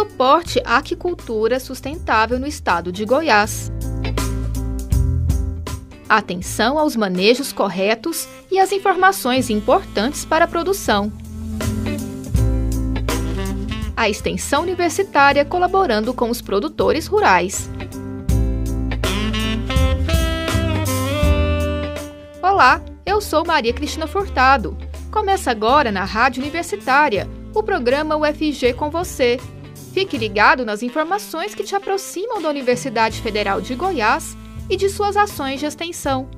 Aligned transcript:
suporte 0.00 0.62
à 0.64 0.78
aquicultura 0.78 1.60
sustentável 1.60 2.38
no 2.38 2.46
estado 2.46 2.90
de 2.90 3.04
Goiás. 3.04 3.70
Atenção 6.08 6.78
aos 6.78 6.96
manejos 6.96 7.52
corretos 7.52 8.26
e 8.50 8.58
às 8.58 8.72
informações 8.72 9.50
importantes 9.50 10.24
para 10.24 10.46
a 10.46 10.48
produção. 10.48 11.12
A 13.94 14.08
extensão 14.08 14.62
universitária 14.62 15.44
colaborando 15.44 16.14
com 16.14 16.30
os 16.30 16.40
produtores 16.40 17.06
rurais. 17.06 17.68
Olá, 22.42 22.80
eu 23.04 23.20
sou 23.20 23.44
Maria 23.44 23.74
Cristina 23.74 24.06
Furtado. 24.06 24.78
Começa 25.10 25.50
agora 25.50 25.92
na 25.92 26.04
Rádio 26.04 26.42
Universitária 26.42 27.28
o 27.54 27.62
programa 27.62 28.16
UFG 28.16 28.72
com 28.72 28.88
você. 28.88 29.38
Fique 29.92 30.16
ligado 30.16 30.64
nas 30.64 30.82
informações 30.82 31.54
que 31.54 31.64
te 31.64 31.74
aproximam 31.74 32.40
da 32.40 32.48
Universidade 32.48 33.20
Federal 33.20 33.60
de 33.60 33.74
Goiás 33.74 34.36
e 34.68 34.76
de 34.76 34.88
suas 34.88 35.16
ações 35.16 35.58
de 35.58 35.66
extensão. 35.66 36.28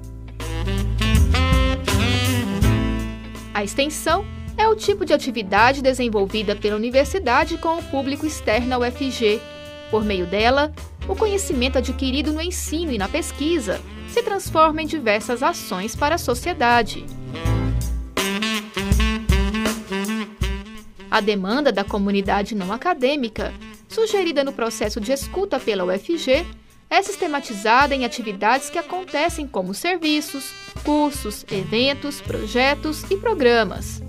A 3.53 3.63
extensão 3.63 4.25
é 4.57 4.67
o 4.67 4.75
tipo 4.75 5.05
de 5.05 5.13
atividade 5.13 5.83
desenvolvida 5.83 6.57
pela 6.57 6.77
universidade 6.77 7.59
com 7.59 7.79
o 7.79 7.83
público 7.83 8.27
externo 8.27 8.75
ao 8.75 8.81
UFG. 8.81 9.41
Por 9.91 10.03
meio 10.03 10.27
dela, 10.27 10.73
o 11.07 11.15
conhecimento 11.15 11.77
adquirido 11.77 12.33
no 12.33 12.41
ensino 12.41 12.91
e 12.91 12.99
na 12.99 13.09
pesquisa 13.09 13.81
se 14.09 14.23
transforma 14.23 14.81
em 14.81 14.87
diversas 14.87 15.43
ações 15.43 15.95
para 15.95 16.15
a 16.15 16.19
sociedade. 16.19 17.05
A 21.13 21.21
demanda 21.21 21.71
da 21.71 21.85
comunidade 21.85 22.55
não 22.55 22.73
acadêmica, 22.73 23.53
sugerida 23.87 24.43
no 24.43 24.51
processo 24.51 24.99
de 24.99 25.13
escuta 25.13 25.61
pela 25.61 25.85
UFG, 25.85 26.47
é 26.89 27.03
sistematizada 27.03 27.95
em 27.95 28.07
atividades 28.07 28.71
que 28.71 28.79
acontecem 28.79 29.47
como 29.47 29.75
serviços, 29.75 30.51
cursos, 30.83 31.45
eventos, 31.53 32.23
projetos 32.23 33.05
e 33.11 33.19
programas. 33.19 34.03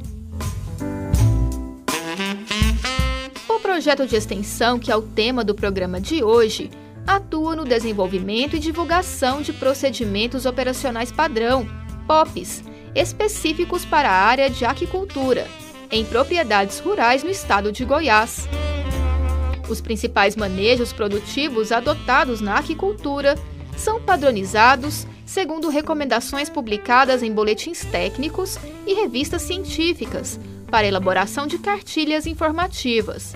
O 3.49 3.59
projeto 3.59 4.07
de 4.07 4.15
extensão, 4.15 4.79
que 4.79 4.89
é 4.89 4.95
o 4.95 5.01
tema 5.01 5.43
do 5.43 5.53
programa 5.53 5.99
de 5.99 6.23
hoje, 6.23 6.71
atua 7.05 7.53
no 7.53 7.65
desenvolvimento 7.65 8.55
e 8.55 8.59
divulgação 8.59 9.41
de 9.41 9.51
procedimentos 9.51 10.45
operacionais 10.45 11.11
padrão, 11.11 11.67
POPs, 12.07 12.63
específicos 12.95 13.83
para 13.83 14.09
a 14.09 14.21
área 14.25 14.49
de 14.49 14.63
aquicultura 14.63 15.45
em 15.91 16.05
propriedades 16.05 16.79
rurais 16.79 17.23
no 17.23 17.29
estado 17.29 17.71
de 17.71 17.85
Goiás. 17.85 18.47
Os 19.69 19.81
principais 19.81 20.35
manejos 20.35 20.91
produtivos 20.91 21.71
adotados 21.71 22.41
na 22.41 22.57
aquicultura 22.57 23.35
são 23.77 24.01
padronizados 24.01 25.07
segundo 25.25 25.69
recomendações 25.69 26.49
publicadas 26.49 27.23
em 27.23 27.31
boletins 27.31 27.83
técnicos 27.85 28.57
e 28.85 28.93
revistas 28.93 29.41
científicas 29.41 30.39
para 30.69 30.87
elaboração 30.87 31.47
de 31.47 31.57
cartilhas 31.57 32.25
informativas. 32.25 33.33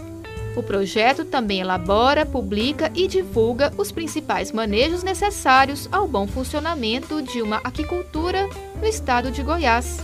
O 0.56 0.64
projeto 0.64 1.24
também 1.24 1.60
elabora, 1.60 2.26
publica 2.26 2.92
e 2.96 3.08
divulga 3.08 3.72
os 3.78 3.92
principais 3.92 4.52
manejos 4.52 5.04
necessários 5.04 5.88
ao 5.92 6.08
bom 6.08 6.26
funcionamento 6.28 7.22
de 7.22 7.44
uma 7.44 7.58
aquicultura 7.58 8.50
no 8.76 8.86
estado 8.86 9.30
de 9.30 9.44
Goiás. 9.44 10.00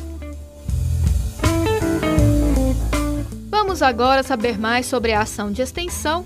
Vamos 3.64 3.82
agora 3.82 4.22
saber 4.24 4.60
mais 4.60 4.86
sobre 4.86 5.14
a 5.14 5.22
ação 5.22 5.50
de 5.50 5.62
extensão 5.62 6.26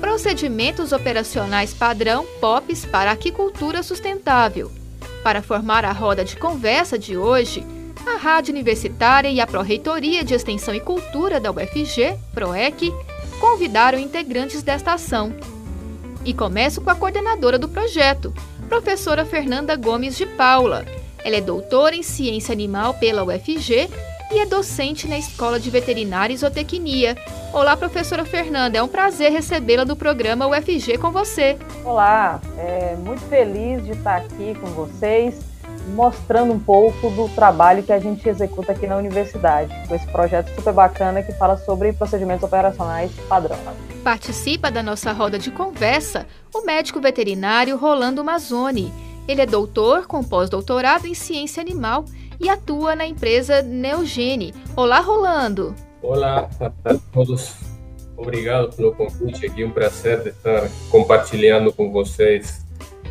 Procedimentos 0.00 0.92
Operacionais 0.92 1.74
Padrão 1.74 2.24
POPs 2.40 2.84
para 2.84 3.10
Aquicultura 3.10 3.82
Sustentável. 3.82 4.70
Para 5.20 5.42
formar 5.42 5.84
a 5.84 5.90
roda 5.90 6.24
de 6.24 6.36
conversa 6.36 6.96
de 6.96 7.16
hoje, 7.16 7.66
a 8.06 8.16
Rádio 8.16 8.54
Universitária 8.54 9.28
e 9.28 9.40
a 9.40 9.46
Pró-Reitoria 9.48 10.22
de 10.22 10.32
Extensão 10.32 10.72
e 10.72 10.80
Cultura 10.80 11.40
da 11.40 11.50
UFG, 11.50 12.16
PROEC, 12.32 12.94
convidaram 13.40 13.98
integrantes 13.98 14.62
desta 14.62 14.92
ação. 14.92 15.34
E 16.24 16.32
começo 16.32 16.80
com 16.80 16.90
a 16.90 16.94
coordenadora 16.94 17.58
do 17.58 17.68
projeto, 17.68 18.32
professora 18.68 19.26
Fernanda 19.26 19.74
Gomes 19.74 20.16
de 20.16 20.24
Paula. 20.24 20.86
Ela 21.24 21.34
é 21.34 21.40
doutora 21.40 21.96
em 21.96 22.04
Ciência 22.04 22.52
Animal 22.52 22.94
pela 22.94 23.24
UFG 23.24 23.90
e 24.30 24.40
é 24.40 24.46
docente 24.46 25.06
na 25.06 25.18
Escola 25.18 25.60
de 25.60 25.70
Veterinária 25.70 26.34
e 26.34 26.36
Zootecnia. 26.36 27.16
Olá, 27.52 27.76
professora 27.76 28.24
Fernanda, 28.24 28.76
é 28.76 28.82
um 28.82 28.88
prazer 28.88 29.30
recebê-la 29.30 29.84
do 29.84 29.94
programa 29.94 30.46
UFG 30.46 30.98
com 30.98 31.10
você. 31.10 31.56
Olá, 31.84 32.40
é 32.58 32.96
muito 32.96 33.22
feliz 33.22 33.84
de 33.84 33.92
estar 33.92 34.16
aqui 34.16 34.54
com 34.60 34.66
vocês, 34.68 35.38
mostrando 35.94 36.52
um 36.52 36.58
pouco 36.58 37.08
do 37.10 37.28
trabalho 37.28 37.82
que 37.82 37.92
a 37.92 38.00
gente 38.00 38.28
executa 38.28 38.72
aqui 38.72 38.86
na 38.86 38.96
universidade, 38.96 39.72
com 39.86 39.94
esse 39.94 40.06
projeto 40.08 40.52
super 40.54 40.72
bacana 40.72 41.22
que 41.22 41.32
fala 41.32 41.56
sobre 41.58 41.92
procedimentos 41.92 42.42
operacionais 42.42 43.12
padrão. 43.28 43.58
Participa 44.02 44.70
da 44.70 44.82
nossa 44.82 45.12
roda 45.12 45.38
de 45.38 45.50
conversa 45.50 46.26
o 46.52 46.64
médico 46.64 47.00
veterinário 47.00 47.76
Rolando 47.76 48.24
Mazzoni. 48.24 48.92
Ele 49.28 49.42
é 49.42 49.46
doutor 49.46 50.06
com 50.06 50.22
pós-doutorado 50.22 51.06
em 51.06 51.14
ciência 51.14 51.60
animal 51.60 52.04
e 52.40 52.48
atua 52.48 52.94
na 52.94 53.06
empresa 53.06 53.62
Neogene. 53.62 54.54
Olá, 54.74 55.00
Rolando! 55.00 55.74
Olá 56.02 56.48
a 56.60 56.94
todos. 57.12 57.54
Obrigado 58.16 58.74
pelo 58.74 58.94
convite. 58.94 59.46
Aqui 59.46 59.62
é 59.62 59.66
um 59.66 59.70
prazer 59.70 60.26
estar 60.26 60.68
compartilhando 60.90 61.72
com 61.72 61.90
vocês 61.90 62.64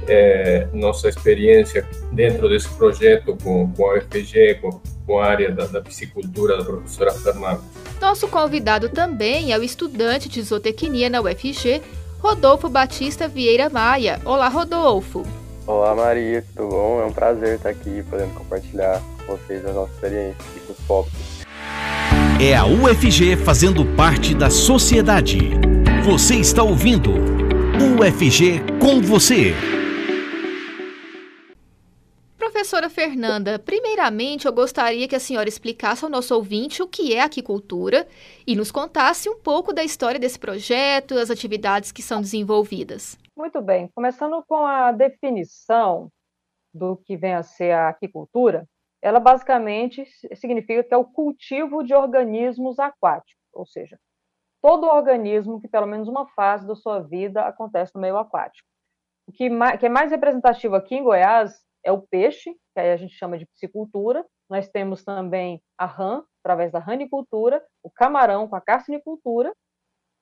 é, 0.07 0.67
nossa 0.73 1.09
experiência 1.09 1.87
dentro 2.11 2.49
desse 2.49 2.69
projeto 2.69 3.37
com, 3.43 3.71
com 3.71 3.91
a 3.91 3.97
UFG, 3.97 4.55
com, 4.61 4.81
com 5.05 5.19
a 5.19 5.25
área 5.25 5.51
da, 5.51 5.65
da 5.65 5.81
piscicultura 5.81 6.57
da 6.57 6.63
professora 6.63 7.11
Fernanda. 7.13 7.61
Nosso 8.01 8.27
convidado 8.27 8.89
também 8.89 9.53
é 9.53 9.57
o 9.57 9.63
estudante 9.63 10.29
de 10.29 10.41
zootecnia 10.41 11.09
na 11.09 11.21
UFG, 11.21 11.81
Rodolfo 12.19 12.69
Batista 12.69 13.27
Vieira 13.27 13.69
Maia. 13.69 14.19
Olá, 14.25 14.47
Rodolfo. 14.47 15.23
Olá, 15.67 15.95
Maria, 15.95 16.45
tudo 16.55 16.69
bom? 16.69 17.01
É 17.01 17.05
um 17.05 17.11
prazer 17.11 17.55
estar 17.55 17.69
aqui 17.69 18.03
podendo 18.07 18.35
compartilhar 18.35 19.01
com 19.25 19.35
vocês 19.35 19.65
a 19.65 19.73
nossa 19.73 19.91
experiência 19.93 20.37
aqui 20.51 20.59
com 20.59 20.73
os 20.73 20.79
povos. 20.81 21.11
É 22.39 22.55
a 22.55 22.67
UFG 22.67 23.35
fazendo 23.37 23.83
parte 23.95 24.35
da 24.35 24.51
sociedade. 24.51 25.39
Você 26.05 26.35
está 26.35 26.61
ouvindo 26.61 27.09
UFG 27.99 28.61
com 28.79 29.01
você. 29.01 29.55
Professora 32.37 32.87
Fernanda, 32.87 33.57
primeiramente 33.57 34.45
eu 34.45 34.53
gostaria 34.53 35.07
que 35.07 35.15
a 35.15 35.19
senhora 35.19 35.49
explicasse 35.49 36.03
ao 36.03 36.11
nosso 36.11 36.35
ouvinte 36.35 36.83
o 36.83 36.87
que 36.87 37.15
é 37.15 37.21
aquicultura 37.21 38.07
e 38.45 38.55
nos 38.55 38.71
contasse 38.71 39.27
um 39.27 39.37
pouco 39.39 39.73
da 39.73 39.83
história 39.83 40.19
desse 40.19 40.37
projeto, 40.37 41.17
as 41.17 41.31
atividades 41.31 41.91
que 41.91 42.03
são 42.03 42.21
desenvolvidas. 42.21 43.17
Muito 43.37 43.61
bem, 43.61 43.89
começando 43.89 44.41
com 44.47 44.65
a 44.65 44.93
definição 44.93 46.09
do 46.73 46.95
que 46.95 47.17
vem 47.17 47.33
a 47.33 47.43
ser 47.43 47.71
a 47.71 47.89
aquicultura, 47.89 48.65
ela 49.01 49.19
basicamente 49.19 50.05
significa 50.35 50.83
que 50.83 50.93
é 50.93 50.97
o 50.97 51.03
cultivo 51.03 51.83
de 51.83 51.93
organismos 51.93 52.79
aquáticos, 52.79 53.43
ou 53.53 53.65
seja, 53.65 53.99
todo 54.61 54.87
organismo 54.87 55.59
que 55.59 55.67
pelo 55.67 55.85
menos 55.85 56.07
uma 56.07 56.27
fase 56.29 56.65
da 56.65 56.75
sua 56.75 57.01
vida 57.01 57.41
acontece 57.45 57.93
no 57.93 58.01
meio 58.01 58.17
aquático. 58.17 58.67
O 59.27 59.31
que, 59.33 59.49
que 59.79 59.85
é 59.85 59.89
mais 59.89 60.11
representativo 60.11 60.75
aqui 60.75 60.95
em 60.95 61.03
Goiás 61.03 61.61
é 61.83 61.91
o 61.91 62.01
peixe, 62.01 62.53
que 62.73 62.79
aí 62.79 62.91
a 62.91 62.97
gente 62.97 63.15
chama 63.15 63.37
de 63.37 63.45
piscicultura. 63.45 64.25
Nós 64.49 64.69
temos 64.69 65.03
também 65.03 65.61
a 65.77 65.85
rã, 65.85 66.23
através 66.41 66.71
da 66.71 66.79
ranicultura, 66.79 67.63
o 67.83 67.91
camarão 67.91 68.47
com 68.47 68.55
a 68.55 68.61
carcinicultura 68.61 69.53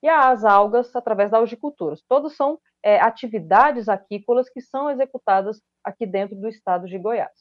e 0.02 0.10
as 0.10 0.44
algas 0.44 0.96
através 0.96 1.32
da 1.32 1.38
algicultura. 1.38 1.96
Todos 2.08 2.36
são 2.36 2.60
é, 2.84 3.00
atividades 3.00 3.88
aquícolas 3.88 4.50
que 4.50 4.62
são 4.62 4.90
executadas 4.90 5.62
aqui 5.84 6.06
dentro 6.06 6.36
do 6.36 6.48
estado 6.48 6.86
de 6.86 6.98
Goiás. 7.00 7.32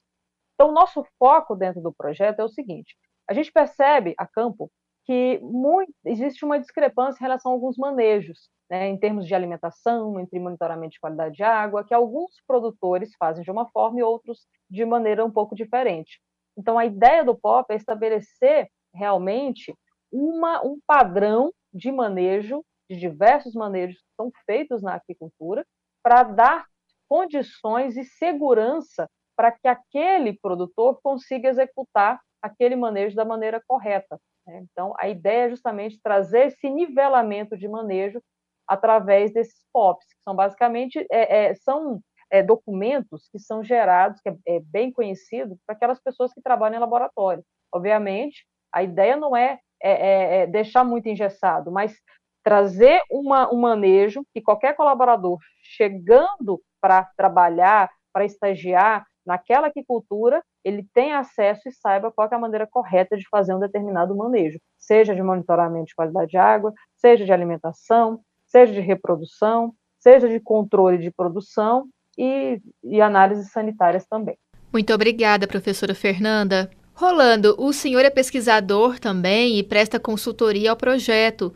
Então, 0.55 0.71
o 0.71 0.75
nosso 0.75 1.05
foco 1.19 1.57
dentro 1.57 1.83
do 1.83 1.93
projeto 1.93 2.41
é 2.41 2.45
o 2.45 2.49
seguinte: 2.49 2.97
a 3.29 3.35
gente 3.35 3.51
percebe 3.53 4.15
a 4.17 4.27
campo 4.27 4.71
que 5.05 5.41
muito, 5.43 5.93
existe 6.05 6.45
uma 6.45 6.61
discrepância 6.61 7.19
em 7.19 7.27
relação 7.27 7.51
a 7.51 7.55
alguns 7.55 7.77
manejos, 7.77 8.49
né, 8.71 8.89
em 8.89 8.97
termos 8.97 9.27
de 9.27 9.35
alimentação, 9.35 10.21
entre 10.21 10.39
monitoramento 10.39 10.93
de 10.93 11.01
qualidade 11.01 11.35
de 11.35 11.43
água, 11.43 11.85
que 11.85 11.93
alguns 11.93 12.31
produtores 12.47 13.11
fazem 13.19 13.43
de 13.43 13.51
uma 13.51 13.69
forma 13.71 13.99
e 13.99 14.03
outros 14.03 14.47
de 14.71 14.85
maneira 14.85 15.25
um 15.25 15.31
pouco 15.31 15.55
diferente. 15.57 16.21
Então, 16.57 16.79
a 16.79 16.87
ideia 16.87 17.25
do 17.25 17.35
POP 17.35 17.73
é 17.73 17.77
estabelecer 17.77 18.69
realmente 18.95 19.75
uma, 20.13 20.65
um 20.65 20.79
padrão 20.87 21.53
de 21.73 21.91
manejo, 21.91 22.63
de 22.93 23.01
diversos 23.01 23.55
manejos 23.55 23.97
que 23.97 24.15
são 24.17 24.31
feitos 24.47 24.83
na 24.83 24.95
aquicultura, 24.95 25.65
para 26.03 26.23
dar 26.23 26.67
condições 27.09 27.97
e 27.97 28.05
segurança 28.05 29.09
para 29.37 29.53
que 29.53 29.69
aquele 29.69 30.39
produtor 30.39 31.01
consiga 31.03 31.49
executar 31.49 32.21
aquele 32.41 32.77
manejo 32.77 33.17
da 33.17 33.25
maneira 33.25 33.63
correta. 33.67 34.19
Né? 34.47 34.65
Então, 34.71 34.95
a 34.99 35.09
ideia 35.09 35.47
é 35.47 35.51
justamente 35.51 36.01
trazer 36.03 36.47
esse 36.47 36.69
nivelamento 36.69 37.57
de 37.57 37.69
manejo 37.69 38.21
através 38.67 39.33
desses 39.33 39.65
POPs, 39.73 40.07
que 40.07 40.23
são 40.23 40.35
basicamente 40.35 41.07
é, 41.11 41.47
é, 41.47 41.55
são 41.55 42.01
é, 42.31 42.43
documentos 42.43 43.29
que 43.31 43.39
são 43.39 43.63
gerados, 43.63 44.21
que 44.21 44.29
é, 44.29 44.37
é 44.47 44.61
bem 44.61 44.93
conhecido 44.93 45.57
para 45.67 45.77
aquelas 45.77 46.01
pessoas 46.01 46.33
que 46.33 46.43
trabalham 46.43 46.77
em 46.77 46.81
laboratório. 46.81 47.45
Obviamente, 47.73 48.47
a 48.73 48.83
ideia 48.83 49.17
não 49.17 49.37
é, 49.37 49.61
é, 49.83 50.43
é 50.43 50.47
deixar 50.47 50.85
muito 50.85 51.09
engessado, 51.09 51.71
mas 51.71 51.95
trazer 52.43 53.01
uma, 53.11 53.53
um 53.53 53.61
manejo 53.61 54.25
que 54.33 54.41
qualquer 54.41 54.75
colaborador 54.75 55.39
chegando 55.63 56.61
para 56.81 57.05
trabalhar, 57.17 57.91
para 58.13 58.25
estagiar 58.25 59.05
naquela 59.25 59.69
aquicultura, 59.69 60.43
ele 60.65 60.87
tenha 60.93 61.19
acesso 61.19 61.69
e 61.69 61.73
saiba 61.73 62.11
qual 62.11 62.29
é 62.31 62.35
a 62.35 62.39
maneira 62.39 62.67
correta 62.67 63.17
de 63.17 63.27
fazer 63.29 63.55
um 63.55 63.61
determinado 63.61 64.17
manejo, 64.17 64.59
seja 64.79 65.15
de 65.15 65.23
monitoramento 65.23 65.87
de 65.87 65.95
qualidade 65.95 66.33
de 66.33 66.37
água, 66.37 66.73
seja 66.97 67.25
de 67.25 67.33
alimentação, 67.33 68.21
seja 68.47 68.73
de 68.73 68.81
reprodução, 68.81 69.73
seja 69.99 70.29
de 70.29 70.41
controle 70.41 70.99
de 70.99 71.11
produção 71.11 71.87
e, 72.19 72.61
e 72.83 73.01
análises 73.01 73.51
sanitárias 73.53 74.05
também. 74.07 74.37
Muito 74.73 74.93
obrigada, 74.93 75.47
professora 75.47 75.95
Fernanda. 75.95 76.71
Rolando, 76.95 77.55
o 77.59 77.73
senhor 77.73 78.05
é 78.05 78.11
pesquisador 78.11 78.99
também 78.99 79.59
e 79.59 79.63
presta 79.63 79.99
consultoria 79.99 80.71
ao 80.71 80.77
projeto. 80.77 81.53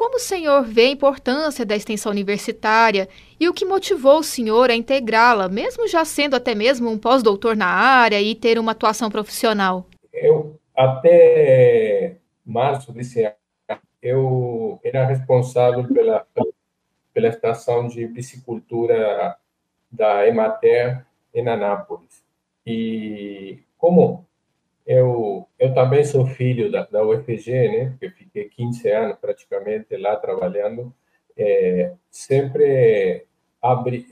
Como 0.00 0.16
o 0.16 0.18
senhor 0.18 0.64
vê 0.64 0.86
a 0.86 0.90
importância 0.92 1.66
da 1.66 1.76
extensão 1.76 2.10
universitária 2.10 3.06
e 3.38 3.46
o 3.50 3.52
que 3.52 3.66
motivou 3.66 4.20
o 4.20 4.22
senhor 4.22 4.70
a 4.70 4.74
integrá-la, 4.74 5.46
mesmo 5.46 5.86
já 5.86 6.06
sendo 6.06 6.34
até 6.34 6.54
mesmo 6.54 6.88
um 6.88 6.96
pós-doutor 6.96 7.54
na 7.54 7.66
área 7.66 8.18
e 8.18 8.34
ter 8.34 8.58
uma 8.58 8.72
atuação 8.72 9.10
profissional? 9.10 9.86
Eu, 10.10 10.58
até 10.74 12.16
março 12.46 12.94
desse 12.94 13.24
ano, 13.24 13.34
eu 14.00 14.80
era 14.82 15.04
responsável 15.04 15.86
pela, 15.92 16.26
pela 17.12 17.28
estação 17.28 17.86
de 17.86 18.08
piscicultura 18.08 19.36
da 19.92 20.26
Emater 20.26 21.04
em 21.34 21.46
Anápolis. 21.46 22.24
E 22.66 23.58
como 23.76 24.24
eu, 24.90 25.46
eu 25.56 25.72
também 25.72 26.02
sou 26.04 26.26
filho 26.26 26.68
da, 26.68 26.84
da 26.84 27.06
UFG, 27.06 27.52
né? 27.68 27.90
Porque 27.90 28.10
fiquei 28.10 28.48
15 28.48 28.90
anos 28.90 29.18
praticamente 29.20 29.96
lá 29.96 30.16
trabalhando. 30.16 30.92
É, 31.36 31.94
sempre 32.10 33.24
abri, 33.62 34.04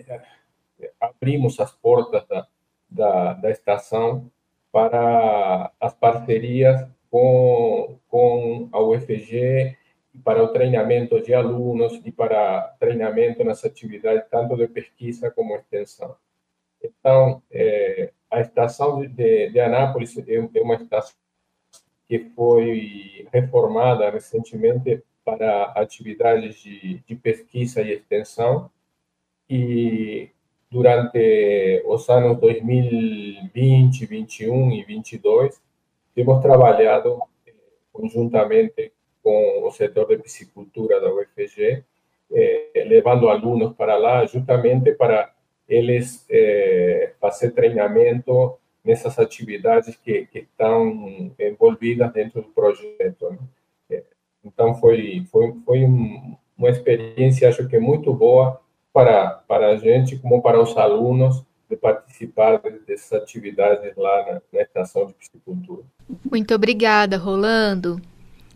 abrimos 1.01 1.59
as 1.59 1.73
portas 1.73 2.25
da, 2.29 2.47
da, 2.89 3.33
da 3.35 3.51
estação 3.51 4.31
para 4.71 5.73
as 5.81 5.95
parcerias 5.95 6.89
com, 7.11 7.99
com 8.07 8.69
a 8.71 8.81
UFG 8.81 9.77
para 10.23 10.45
o 10.45 10.53
treinamento 10.53 11.21
de 11.21 11.35
alunos 11.35 12.01
e 12.05 12.13
para 12.13 12.77
treinamento 12.79 13.43
nas 13.43 13.65
atividades 13.65 14.29
tanto 14.31 14.57
de 14.57 14.69
pesquisa 14.69 15.29
como 15.29 15.57
extensão. 15.57 16.15
Então, 16.81 17.43
é, 17.51 18.13
a 18.31 18.41
estação 18.41 19.01
de, 19.01 19.51
de 19.51 19.61
Anápolis 19.61 20.17
é, 20.19 20.35
é 20.35 20.63
uma 20.63 20.75
estação 20.75 21.15
que 22.09 22.19
foi 22.35 23.27
reformada 23.33 24.11
recentemente 24.11 25.03
para 25.25 25.65
atividades 25.77 26.59
de, 26.63 27.03
de 27.07 27.15
pesquisa 27.15 27.83
e 27.83 27.93
extensão. 27.93 28.71
E 29.49 30.31
durante 30.71 31.83
os 31.87 32.09
anos 32.09 32.39
2020, 32.39 34.07
21 34.07 34.73
e 34.73 34.85
22 34.85 35.61
temos 36.15 36.41
trabalhado 36.43 37.21
eh, 37.47 37.53
conjuntamente 37.93 38.93
com 39.23 39.67
o 39.67 39.71
setor 39.71 40.09
de 40.09 40.19
piscicultura 40.19 41.01
da 41.01 41.13
UFG, 41.13 41.85
eh, 42.33 42.85
levando 42.87 43.29
alunos 43.29 43.75
para 43.75 43.97
lá 43.97 44.25
justamente 44.27 44.93
para 44.93 45.33
eles 45.69 46.25
é, 46.31 47.13
fazer 47.21 47.51
treinamento 47.51 48.57
nessas 48.85 49.19
atividades 49.19 49.97
que, 49.97 50.27
que 50.27 50.39
estão 50.39 51.31
envolvidas 51.39 52.13
dentro 52.13 52.41
do 52.41 52.49
projeto. 52.49 53.31
Né? 53.31 53.39
É, 53.91 54.03
então, 54.45 54.75
foi, 54.77 55.27
foi, 55.31 55.55
foi 55.65 55.85
um, 55.85 56.37
uma 56.57 56.71
experiência, 56.71 57.49
acho 57.49 57.69
que 57.69 57.79
muito 57.79 58.15
boa 58.15 58.61
para, 58.93 59.43
para 59.47 59.69
a 59.69 59.77
gente, 59.77 60.19
como 60.19 60.41
para 60.41 60.61
os 60.61 60.77
alunos, 60.77 61.45
de 61.69 61.77
participar 61.77 62.63
dessas 62.87 63.13
atividades 63.13 63.95
lá 63.95 64.25
na, 64.25 64.43
na 64.53 64.63
estação 64.63 65.07
de 65.07 65.13
piscicultura. 65.13 65.83
Muito 66.31 66.55
obrigada, 66.55 67.19
Rolando. 67.19 68.01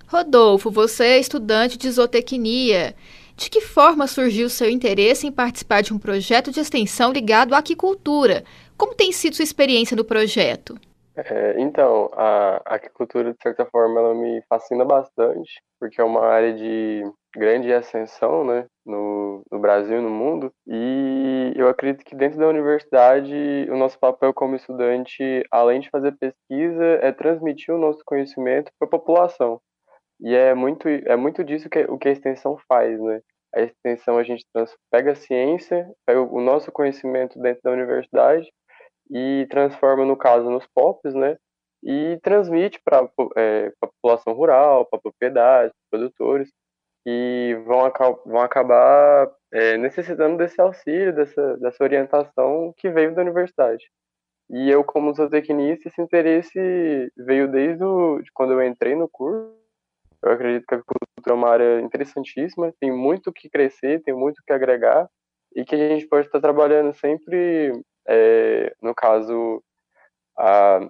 Rodolfo, 0.09 0.71
você 0.71 1.05
é 1.05 1.19
estudante 1.19 1.77
de 1.77 1.91
zootecnia 1.91 2.95
de 3.43 3.51
que 3.51 3.61
forma 3.61 4.07
surgiu 4.07 4.49
seu 4.49 4.71
interesse 4.71 5.27
em 5.27 5.33
participar 5.33 5.83
de 5.83 5.93
um 5.93 5.99
projeto 5.99 6.53
de 6.53 6.61
extensão 6.61 7.13
ligado 7.13 7.55
à 7.55 7.59
aquicultura? 7.59 8.45
Como 8.77 8.95
tem 8.95 9.11
sido 9.11 9.35
sua 9.35 9.43
experiência 9.43 9.97
no 9.97 10.05
projeto? 10.05 10.77
É, 11.17 11.61
então, 11.61 12.09
a 12.15 12.63
aquicultura, 12.65 13.33
de 13.33 13.39
certa 13.43 13.67
forma, 13.67 14.01
ela 14.01 14.15
me 14.15 14.43
fascina 14.49 14.85
bastante, 14.85 15.61
porque 15.79 16.01
é 16.01 16.05
uma 16.05 16.25
área 16.25 16.55
de 16.55 17.03
grande 17.35 17.73
ascensão 17.73 18.45
né, 18.45 18.67
no, 18.87 19.43
no 19.51 19.59
Brasil 19.59 19.99
e 19.99 20.03
no 20.03 20.09
mundo. 20.09 20.53
E 20.67 21.53
eu 21.57 21.69
acredito 21.69 22.05
que 22.05 22.15
dentro 22.15 22.39
da 22.39 22.49
universidade, 22.49 23.35
o 23.71 23.77
nosso 23.77 23.99
papel 23.99 24.33
como 24.33 24.55
estudante, 24.55 25.45
além 25.51 25.81
de 25.81 25.91
fazer 25.91 26.13
pesquisa, 26.13 26.85
é 27.03 27.11
transmitir 27.11 27.75
o 27.75 27.79
nosso 27.79 28.03
conhecimento 28.07 28.71
para 28.79 28.87
a 28.87 28.91
população. 28.91 29.61
E 30.21 30.35
é 30.35 30.55
muito, 30.55 30.89
é 30.89 31.17
muito 31.17 31.43
disso 31.43 31.69
que 31.69 31.81
o 31.89 31.99
que 31.99 32.09
a 32.09 32.13
extensão 32.13 32.57
faz, 32.69 32.99
né? 33.01 33.21
A 33.55 33.61
extensão 33.61 34.19
a 34.19 34.23
gente 34.23 34.45
pega 34.91 35.13
a 35.13 35.17
ciência, 35.17 35.91
pega 36.07 36.21
o 36.21 36.41
nosso 36.41 36.73
conhecimento 36.73 37.39
dentro 37.39 37.63
da 37.63 37.71
universidade 37.71 38.51
e 39.11 39.47
transforma, 39.51 40.05
no 40.05 40.17
caso, 40.17 40.49
nos 40.51 40.67
POPs, 40.75 41.15
né? 41.15 41.37
E 41.83 42.19
transmite 42.23 42.81
para 42.85 43.09
é, 43.37 43.73
a 43.83 43.87
população 43.87 44.33
rural, 44.33 44.87
para 44.87 44.99
a 44.99 45.03
propriedade, 45.03 45.75
produtores, 45.91 46.51
que 47.05 47.61
vão, 47.67 47.93
vão 48.25 48.41
acabar 48.41 49.31
é, 49.53 49.77
necessitando 49.77 50.37
desse 50.37 50.61
auxílio, 50.61 51.15
dessa, 51.15 51.57
dessa 51.59 51.83
orientação 51.83 52.73
que 52.77 52.89
veio 52.89 53.15
da 53.15 53.23
universidade. 53.23 53.91
E 54.49 54.71
eu, 54.71 54.85
como 54.85 55.13
zootecnista, 55.15 55.89
esse 55.89 56.01
interesse 56.01 57.11
veio 57.17 57.51
desde 57.51 57.83
o, 57.83 58.21
de 58.23 58.31
quando 58.33 58.53
eu 58.53 58.63
entrei 58.63 58.95
no 58.95 59.09
curso, 59.09 59.62
eu 60.23 60.33
acredito 60.33 60.65
que 60.67 60.75
a 60.75 60.79
agricultura 60.79 61.31
é 61.31 61.33
uma 61.33 61.49
área 61.49 61.81
interessantíssima, 61.81 62.73
tem 62.81 62.93
muito 62.93 63.33
que 63.33 63.49
crescer, 63.49 64.03
tem 64.03 64.15
muito 64.15 64.43
que 64.47 64.53
agregar, 64.53 65.09
e 65.55 65.65
que 65.65 65.75
a 65.75 65.89
gente 65.89 66.07
pode 66.07 66.27
estar 66.27 66.41
trabalhando 66.41 66.95
sempre, 66.95 67.73
é, 68.09 68.75
no 68.83 68.95
caso, 68.95 69.63
a 70.39 70.81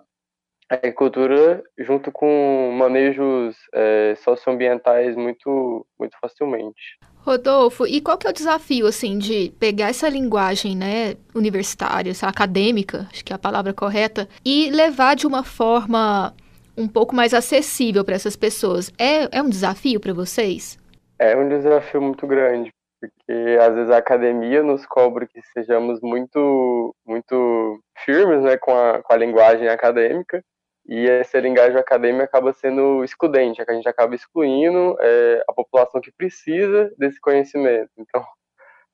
agricultura 0.68 1.62
junto 1.78 2.10
com 2.10 2.74
manejos 2.78 3.56
é, 3.74 4.14
socioambientais 4.16 5.16
muito, 5.16 5.86
muito 5.98 6.16
facilmente. 6.20 6.98
Rodolfo, 7.18 7.86
e 7.86 8.00
qual 8.00 8.18
que 8.18 8.26
é 8.26 8.30
o 8.30 8.32
desafio, 8.32 8.86
assim, 8.86 9.18
de 9.18 9.52
pegar 9.60 9.88
essa 9.88 10.08
linguagem, 10.08 10.76
né, 10.76 11.14
universitária, 11.34 12.10
essa 12.10 12.26
acadêmica, 12.26 13.06
acho 13.12 13.24
que 13.24 13.32
é 13.32 13.36
a 13.36 13.38
palavra 13.38 13.72
correta, 13.72 14.28
e 14.44 14.70
levar 14.70 15.14
de 15.14 15.26
uma 15.26 15.44
forma 15.44 16.34
um 16.76 16.88
pouco 16.88 17.14
mais 17.14 17.34
acessível 17.34 18.04
para 18.04 18.14
essas 18.14 18.36
pessoas. 18.36 18.92
É, 18.98 19.38
é 19.38 19.42
um 19.42 19.48
desafio 19.48 20.00
para 20.00 20.12
vocês? 20.12 20.78
É 21.18 21.36
um 21.36 21.48
desafio 21.48 22.02
muito 22.02 22.26
grande, 22.26 22.72
porque 23.00 23.58
às 23.60 23.74
vezes 23.74 23.90
a 23.90 23.98
academia 23.98 24.62
nos 24.62 24.84
cobra 24.86 25.26
que 25.26 25.40
sejamos 25.52 26.00
muito, 26.00 26.94
muito 27.06 27.80
firmes 28.04 28.42
né, 28.42 28.56
com, 28.56 28.72
a, 28.72 29.02
com 29.02 29.12
a 29.12 29.16
linguagem 29.16 29.68
acadêmica, 29.68 30.42
e 30.86 31.08
essa 31.08 31.38
linguagem 31.38 31.78
acadêmica 31.78 32.24
acaba 32.24 32.52
sendo 32.52 33.04
excludente, 33.04 33.62
a 33.62 33.72
gente 33.72 33.88
acaba 33.88 34.14
excluindo 34.14 34.96
é, 35.00 35.44
a 35.48 35.52
população 35.52 36.00
que 36.00 36.10
precisa 36.10 36.92
desse 36.98 37.20
conhecimento. 37.20 37.90
Então, 37.96 38.24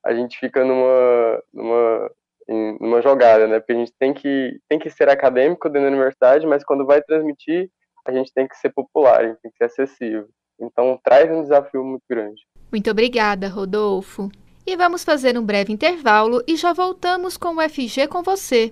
a 0.05 0.13
gente 0.13 0.39
fica 0.39 0.65
numa, 0.65 1.43
numa, 1.53 2.11
em 2.49 2.77
uma 2.81 3.03
jogada, 3.03 3.47
né? 3.47 3.61
Porque 3.61 3.73
a 3.73 3.77
gente 3.77 3.93
tem 3.99 4.15
que, 4.15 4.59
tem 4.69 4.79
que 4.79 4.89
ser 4.89 5.09
acadêmico 5.09 5.69
dentro 5.69 5.89
da 5.89 5.95
universidade, 5.95 6.47
mas 6.47 6.65
quando 6.65 6.87
vai 6.87 7.03
transmitir, 7.03 7.71
a 8.07 8.13
gente 8.13 8.33
tem 8.33 8.49
que 8.49 8.57
ser 8.57 8.71
popular, 8.71 9.21
a 9.21 9.29
gente 9.29 9.41
tem 9.43 9.51
que 9.51 9.59
ser 9.59 9.65
acessível. 9.65 10.29
Então, 10.61 10.99
traz 11.05 11.31
um 11.31 11.43
desafio 11.43 11.85
muito 11.85 12.03
grande. 12.09 12.41
Muito 12.73 12.91
obrigada, 12.91 13.49
Rodolfo. 13.49 14.31
E 14.67 14.77
vamos 14.77 15.05
fazer 15.05 15.39
um 15.39 15.45
breve 15.45 15.73
intervalo 15.73 16.43
e 16.47 16.57
já 16.57 16.73
voltamos 16.73 17.37
com 17.37 17.57
o 17.57 17.69
FG 17.69 18.09
com 18.09 18.23
você. 18.23 18.71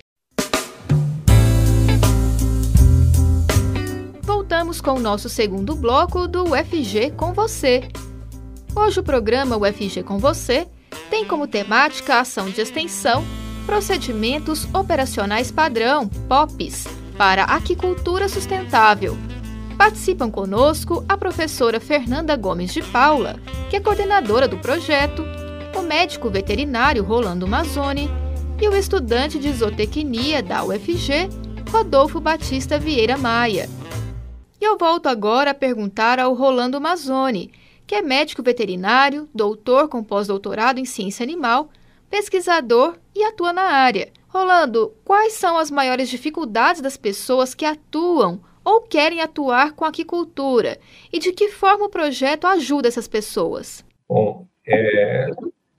Voltamos 4.22 4.80
com 4.80 4.92
o 4.92 5.00
nosso 5.00 5.28
segundo 5.28 5.74
bloco 5.74 6.26
do 6.26 6.44
UFG 6.44 7.12
com 7.16 7.32
você. 7.32 7.82
Hoje 8.76 9.00
o 9.00 9.02
programa 9.02 9.56
UFG 9.56 10.02
com 10.02 10.18
você 10.18 10.66
tem 11.08 11.26
como 11.26 11.46
temática 11.46 12.16
a 12.16 12.20
ação 12.20 12.50
de 12.50 12.60
extensão 12.60 13.24
Procedimentos 13.66 14.64
Operacionais 14.72 15.50
Padrão, 15.50 16.08
POPs, 16.28 16.86
para 17.18 17.42
Aquicultura 17.42 18.28
Sustentável. 18.28 19.18
Participam 19.76 20.30
conosco 20.30 21.04
a 21.08 21.18
professora 21.18 21.80
Fernanda 21.80 22.36
Gomes 22.36 22.72
de 22.72 22.80
Paula, 22.80 23.40
que 23.68 23.74
é 23.74 23.80
coordenadora 23.80 24.46
do 24.46 24.56
projeto, 24.58 25.24
o 25.76 25.82
médico 25.82 26.30
veterinário 26.30 27.02
Rolando 27.02 27.46
Mazzoni 27.48 28.08
e 28.62 28.68
o 28.68 28.76
estudante 28.76 29.36
de 29.36 29.52
zootecnia 29.52 30.44
da 30.44 30.64
UFG, 30.64 31.28
Rodolfo 31.68 32.20
Batista 32.20 32.78
Vieira 32.78 33.18
Maia. 33.18 33.68
E 34.60 34.64
eu 34.64 34.78
volto 34.78 35.08
agora 35.08 35.50
a 35.50 35.54
perguntar 35.54 36.20
ao 36.20 36.34
Rolando 36.34 36.80
Mazzoni, 36.80 37.50
que 37.84 37.96
é 37.96 38.00
médico 38.00 38.44
veterinário, 38.44 39.28
doutor 39.34 39.88
com 39.88 40.04
pós-doutorado 40.04 40.78
em 40.78 40.84
ciência 40.84 41.24
animal, 41.24 41.68
pesquisador 42.16 42.96
e 43.14 43.22
atua 43.22 43.52
na 43.52 43.62
área. 43.62 44.08
Rolando, 44.28 44.94
quais 45.04 45.34
são 45.34 45.58
as 45.58 45.70
maiores 45.70 46.08
dificuldades 46.08 46.80
das 46.80 46.96
pessoas 46.96 47.54
que 47.54 47.66
atuam 47.66 48.40
ou 48.64 48.80
querem 48.80 49.20
atuar 49.20 49.74
com 49.74 49.84
aquicultura? 49.84 50.78
E 51.12 51.18
de 51.18 51.30
que 51.30 51.48
forma 51.48 51.84
o 51.84 51.90
projeto 51.90 52.46
ajuda 52.46 52.88
essas 52.88 53.06
pessoas? 53.06 53.84
Bom, 54.08 54.46
é, 54.66 55.28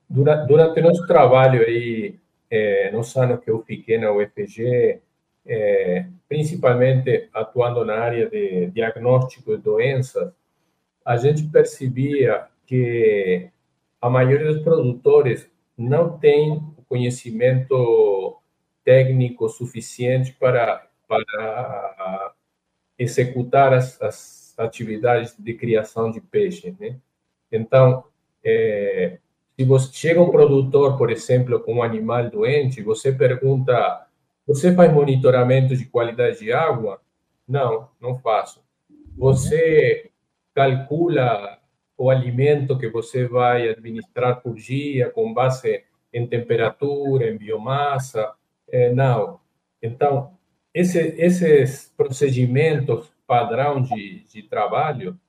durante, 0.07 0.47
durante 0.47 0.81
nosso 0.81 1.07
trabalho 1.07 1.61
aí, 1.61 2.15
é, 2.51 2.91
nos 2.91 3.17
anos 3.17 3.43
que 3.43 3.49
eu 3.49 3.63
fiquei 3.63 3.97
na 3.97 4.11
UFG, 4.11 5.01
é, 5.43 6.05
principalmente 6.29 7.29
atuando 7.33 7.83
na 7.83 7.95
área 7.95 8.29
de 8.29 8.67
diagnóstico 8.67 9.57
de 9.57 9.63
doenças, 9.63 10.31
a 11.03 11.17
gente 11.17 11.43
percebia 11.45 12.45
que 12.67 13.49
a 13.99 14.07
maioria 14.07 14.53
dos 14.53 14.61
produtores 14.61 15.49
não 15.77 16.17
tem 16.17 16.61
conhecimento 16.87 18.37
técnico 18.83 19.47
suficiente 19.49 20.33
para, 20.33 20.87
para 21.07 22.33
executar 22.97 23.73
as, 23.73 24.01
as 24.01 24.55
atividades 24.57 25.35
de 25.37 25.53
criação 25.53 26.09
de 26.09 26.19
peixe, 26.21 26.75
né? 26.79 26.97
Então, 27.51 28.03
é, 28.43 29.19
se 29.55 29.65
você 29.65 29.91
chega 29.93 30.21
um 30.21 30.31
produtor, 30.31 30.97
por 30.97 31.11
exemplo, 31.11 31.59
com 31.59 31.75
um 31.75 31.83
animal 31.83 32.29
doente, 32.29 32.81
você 32.81 33.11
pergunta: 33.11 34.07
você 34.45 34.73
faz 34.73 34.91
monitoramento 34.93 35.75
de 35.75 35.85
qualidade 35.85 36.39
de 36.39 36.51
água? 36.51 37.01
Não, 37.47 37.89
não 37.99 38.17
faço. 38.19 38.63
Você 39.17 40.11
calcula 40.53 41.56
o 41.97 42.09
alimento 42.09 42.77
que 42.77 42.89
você 42.89 43.27
vai 43.27 43.69
administrar 43.69 44.41
por 44.41 44.55
dia 44.55 45.09
com 45.09 45.33
base 45.33 45.83
em 46.13 46.27
temperatura, 46.27 47.29
em 47.29 47.37
biomassa? 47.37 48.33
É, 48.69 48.93
não. 48.93 49.39
Então, 49.81 50.31
esse, 50.73 50.99
esses 51.17 51.91
procedimentos 51.97 53.11
padrão 53.25 53.81
de, 53.81 54.23
de 54.31 54.43
trabalho 54.43 55.19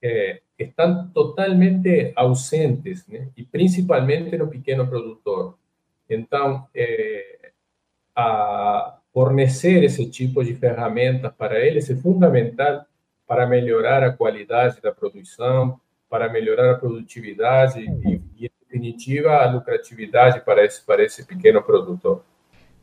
é, 0.00 0.40
estão 0.58 1.08
totalmente 1.08 2.12
ausentes, 2.14 3.06
né? 3.08 3.28
e 3.36 3.42
principalmente 3.42 4.36
no 4.36 4.48
pequeno 4.48 4.86
produtor. 4.86 5.58
Então, 6.08 6.66
é, 6.74 7.50
a 8.14 8.98
fornecer 9.12 9.82
esse 9.82 10.08
tipo 10.08 10.44
de 10.44 10.54
ferramentas 10.54 11.32
para 11.34 11.58
eles 11.58 11.90
é 11.90 11.96
fundamental 11.96 12.84
para 13.26 13.46
melhorar 13.46 14.02
a 14.02 14.12
qualidade 14.12 14.80
da 14.80 14.92
produção, 14.92 15.80
para 16.08 16.28
melhorar 16.28 16.72
a 16.72 16.78
produtividade 16.78 17.80
e, 17.80 18.20
e 18.36 18.46
em 18.46 18.50
definitiva, 18.66 19.30
a 19.36 19.50
lucratividade 19.50 20.40
para 20.40 20.64
esse, 20.64 20.84
para 20.84 21.02
esse 21.02 21.24
pequeno 21.24 21.62
produtor. 21.62 22.22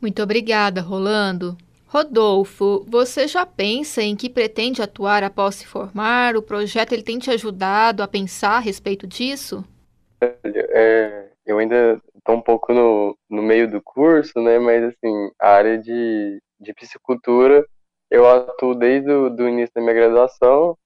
Muito 0.02 0.22
obrigada, 0.22 0.82
Rolando. 0.82 1.58
Rodolfo, 1.88 2.86
você 2.88 3.28
já 3.28 3.46
pensa 3.46 4.02
em 4.02 4.16
que 4.16 4.30
pretende 4.30 4.82
atuar 4.82 5.24
após 5.24 5.56
se 5.56 5.68
formar? 5.68 6.36
O 6.36 6.42
projeto 6.42 6.92
ele 6.92 7.04
tem 7.04 7.18
te 7.18 7.32
ajudado 7.32 8.04
a 8.04 8.08
pensar 8.08 8.58
a 8.58 8.60
respeito 8.60 9.08
disso? 9.08 9.64
É, 10.22 11.30
eu 11.46 11.58
ainda 11.58 12.02
estou 12.16 12.36
um 12.36 12.42
pouco 12.42 12.74
no, 12.74 13.18
no 13.30 13.42
meio 13.42 13.70
do 13.70 13.82
curso, 13.82 14.42
né? 14.42 14.60
Mas 14.60 14.84
assim, 14.84 15.32
a 15.40 15.50
área 15.50 15.78
de, 15.78 16.42
de 16.60 16.74
piscicultura 16.74 17.66
eu 18.10 18.28
atuo 18.28 18.76
desde 18.76 19.12
o 19.12 19.30
do 19.30 19.48
início 19.48 19.74
da 19.76 19.82
minha 19.82 19.94
graduação 19.94 20.78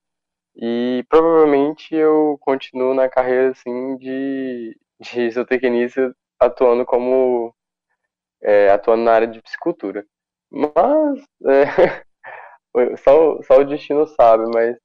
e 0.56 1.04
provavelmente 1.08 1.94
eu 1.94 2.38
continuo 2.40 2.94
na 2.94 3.08
carreira 3.08 3.50
assim 3.50 3.96
de, 3.96 4.76
de 5.00 5.30
zootecnista 5.30 6.14
atuando 6.38 6.84
como 6.84 7.54
é, 8.42 8.70
atuando 8.70 9.04
na 9.04 9.12
área 9.12 9.26
de 9.28 9.42
piscicultura. 9.42 10.04
Mas 10.50 11.20
é, 11.46 12.04
só, 12.98 13.42
só 13.42 13.60
o 13.60 13.64
destino 13.64 14.06
sabe, 14.06 14.44
mas 14.54 14.76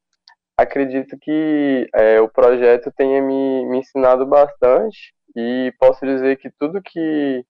acredito 0.58 1.18
que 1.20 1.88
é, 1.94 2.20
o 2.22 2.30
projeto 2.30 2.92
tenha 2.96 3.22
me, 3.22 3.66
me 3.66 3.80
ensinado 3.80 4.26
bastante 4.26 5.14
e 5.36 5.74
posso 5.80 6.06
dizer 6.06 6.38
que 6.38 6.50
tudo 6.60 6.82
que 6.82 7.46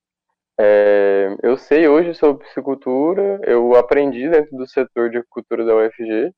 é, 0.60 1.36
eu 1.44 1.58
sei 1.58 1.88
hoje 1.88 2.14
sobre 2.14 2.46
piscicultura, 2.46 3.42
eu 3.44 3.76
aprendi 3.76 4.30
dentro 4.30 4.58
do 4.58 4.68
setor 4.68 5.10
de 5.10 5.18
agricultura 5.18 5.66
da 5.66 5.76
UFG 5.76 6.34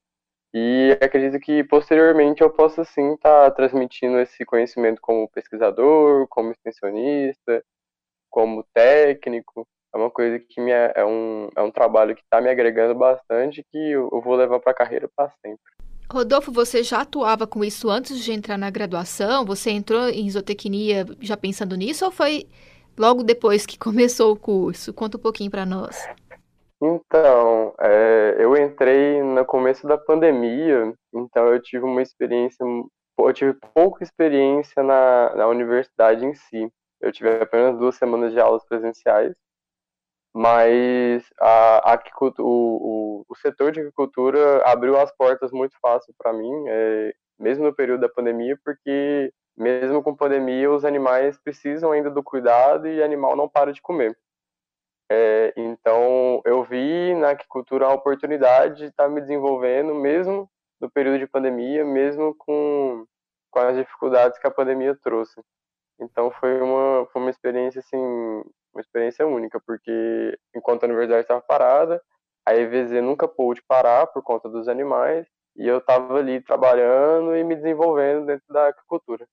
e 0.59 0.97
acredito 1.01 1.39
que 1.39 1.63
posteriormente 1.63 2.41
eu 2.41 2.49
possa 2.49 2.83
sim 2.83 3.13
estar 3.13 3.45
tá 3.45 3.51
transmitindo 3.51 4.19
esse 4.19 4.43
conhecimento 4.45 4.99
como 5.01 5.29
pesquisador, 5.29 6.27
como 6.29 6.51
extensionista, 6.51 7.63
como 8.29 8.63
técnico 8.73 9.67
é 9.93 9.97
uma 9.97 10.11
coisa 10.11 10.39
que 10.39 10.59
me, 10.61 10.71
é, 10.71 10.93
é, 10.95 11.05
um, 11.05 11.49
é 11.55 11.61
um 11.61 11.71
trabalho 11.71 12.15
que 12.15 12.21
está 12.21 12.41
me 12.41 12.49
agregando 12.49 12.93
bastante 12.93 13.65
que 13.71 13.77
eu, 13.77 14.09
eu 14.11 14.21
vou 14.21 14.35
levar 14.35 14.59
para 14.59 14.71
a 14.71 14.75
carreira 14.75 15.09
para 15.15 15.31
sempre. 15.41 15.59
Rodolfo, 16.11 16.51
você 16.51 16.83
já 16.83 17.01
atuava 17.01 17.45
com 17.47 17.63
isso 17.63 17.89
antes 17.89 18.23
de 18.23 18.31
entrar 18.31 18.57
na 18.57 18.69
graduação? 18.69 19.45
Você 19.45 19.71
entrou 19.71 20.07
em 20.09 20.29
zootecnia 20.29 21.05
já 21.19 21.35
pensando 21.35 21.75
nisso 21.75 22.05
ou 22.05 22.11
foi 22.11 22.47
logo 22.97 23.23
depois 23.23 23.65
que 23.65 23.77
começou 23.79 24.31
o 24.31 24.39
curso? 24.39 24.93
Conta 24.93 25.17
um 25.17 25.21
pouquinho 25.21 25.51
para 25.51 25.65
nós. 25.65 26.07
Então, 26.81 27.46
começo 29.67 29.85
da 29.85 29.97
pandemia, 29.97 30.93
então 31.13 31.47
eu 31.47 31.61
tive 31.61 31.83
uma 31.83 32.01
experiência, 32.01 32.65
eu 33.19 33.33
tive 33.33 33.53
pouca 33.73 34.01
experiência 34.01 34.81
na, 34.81 35.35
na 35.35 35.47
universidade 35.47 36.25
em 36.25 36.33
si. 36.33 36.71
Eu 37.01 37.11
tive 37.11 37.41
apenas 37.41 37.77
duas 37.77 37.95
semanas 37.95 38.31
de 38.31 38.39
aulas 38.39 38.63
presenciais 38.65 39.35
mas 40.33 41.23
a, 41.39 41.93
a 41.93 42.03
o, 42.39 43.25
o, 43.27 43.35
setor 43.37 43.71
de 43.71 43.79
agricultura 43.79 44.63
abriu 44.65 44.95
as 44.95 45.11
portas 45.17 45.51
muito 45.51 45.75
fácil 45.81 46.13
para 46.15 46.31
mim, 46.31 46.51
é, 46.67 47.11
mesmo 47.39 47.63
no 47.63 47.73
período 47.73 48.01
da 48.01 48.09
pandemia, 48.09 48.55
porque 48.63 49.33
mesmo 49.57 50.03
com 50.03 50.15
pandemia 50.15 50.69
os 50.69 50.85
animais 50.85 51.39
precisam 51.43 51.91
ainda 51.91 52.11
do 52.11 52.21
cuidado 52.21 52.87
e 52.87 52.99
o 52.99 53.03
animal 53.03 53.35
não 53.35 53.49
para 53.49 53.73
de 53.73 53.81
comer. 53.81 54.15
É, 55.09 55.53
então 55.55 56.41
eu 56.43 56.63
vi 56.63 57.15
na 57.15 57.29
agricultura 57.29 57.85
a 57.85 57.93
oportunidade 57.93 58.77
de 58.77 58.85
estar 58.85 59.07
me 59.07 59.21
desenvolvendo 59.21 59.95
mesmo 59.95 60.49
no 60.81 60.91
período 60.91 61.19
de 61.19 61.27
pandemia, 61.27 61.85
mesmo 61.85 62.35
com, 62.35 63.05
com 63.49 63.59
as 63.59 63.77
dificuldades 63.77 64.37
que 64.37 64.47
a 64.47 64.51
pandemia 64.51 64.95
trouxe. 65.01 65.41
Então 65.99 66.29
foi 66.31 66.61
uma, 66.61 67.07
foi 67.11 67.21
uma 67.21 67.31
experiência 67.31 67.79
assim 67.79 67.97
uma 68.77 68.81
experiência 68.81 69.25
única, 69.25 69.59
porque 69.65 70.37
enquanto 70.55 70.83
a 70.83 70.85
universidade 70.85 71.23
estava 71.23 71.41
parada, 71.41 72.01
a 72.47 72.55
EVZ 72.55 73.01
nunca 73.03 73.27
pôde 73.27 73.61
parar 73.67 74.07
por 74.07 74.21
conta 74.21 74.47
dos 74.47 74.67
animais, 74.67 75.25
e 75.55 75.67
eu 75.67 75.79
estava 75.79 76.19
ali 76.19 76.39
trabalhando 76.39 77.35
e 77.35 77.43
me 77.43 77.55
desenvolvendo 77.55 78.27
dentro 78.27 78.45
da 78.49 78.67
agricultura. 78.67 79.27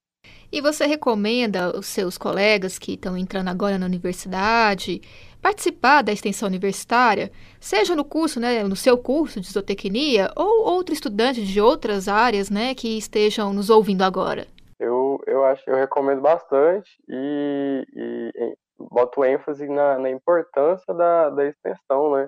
E 0.51 0.59
você 0.59 0.85
recomenda 0.87 1.77
os 1.77 1.85
seus 1.85 2.17
colegas 2.17 2.79
que 2.79 2.93
estão 2.93 3.15
entrando 3.15 3.49
agora 3.49 3.77
na 3.77 3.85
universidade 3.85 4.99
participar 5.45 6.01
da 6.01 6.11
extensão 6.11 6.47
universitária, 6.47 7.31
seja 7.59 7.95
no 7.95 8.03
curso, 8.03 8.39
né, 8.39 8.63
no 8.63 8.75
seu 8.75 8.97
curso 8.97 9.39
de 9.39 9.45
zootecnia, 9.45 10.31
ou 10.35 10.65
outro 10.65 10.91
estudante 10.91 11.45
de 11.45 11.61
outras 11.61 12.07
áreas, 12.07 12.49
né, 12.49 12.73
que 12.73 12.97
estejam 12.97 13.53
nos 13.53 13.69
ouvindo 13.69 14.01
agora? 14.01 14.47
Eu, 14.79 15.21
eu 15.27 15.45
acho, 15.45 15.61
eu 15.69 15.75
recomendo 15.75 16.19
bastante 16.19 16.89
e, 17.07 17.85
e 17.95 18.57
boto 18.89 19.23
ênfase 19.23 19.67
na, 19.67 19.99
na 19.99 20.09
importância 20.09 20.91
da, 20.95 21.29
da 21.29 21.45
extensão, 21.45 22.15
né? 22.15 22.27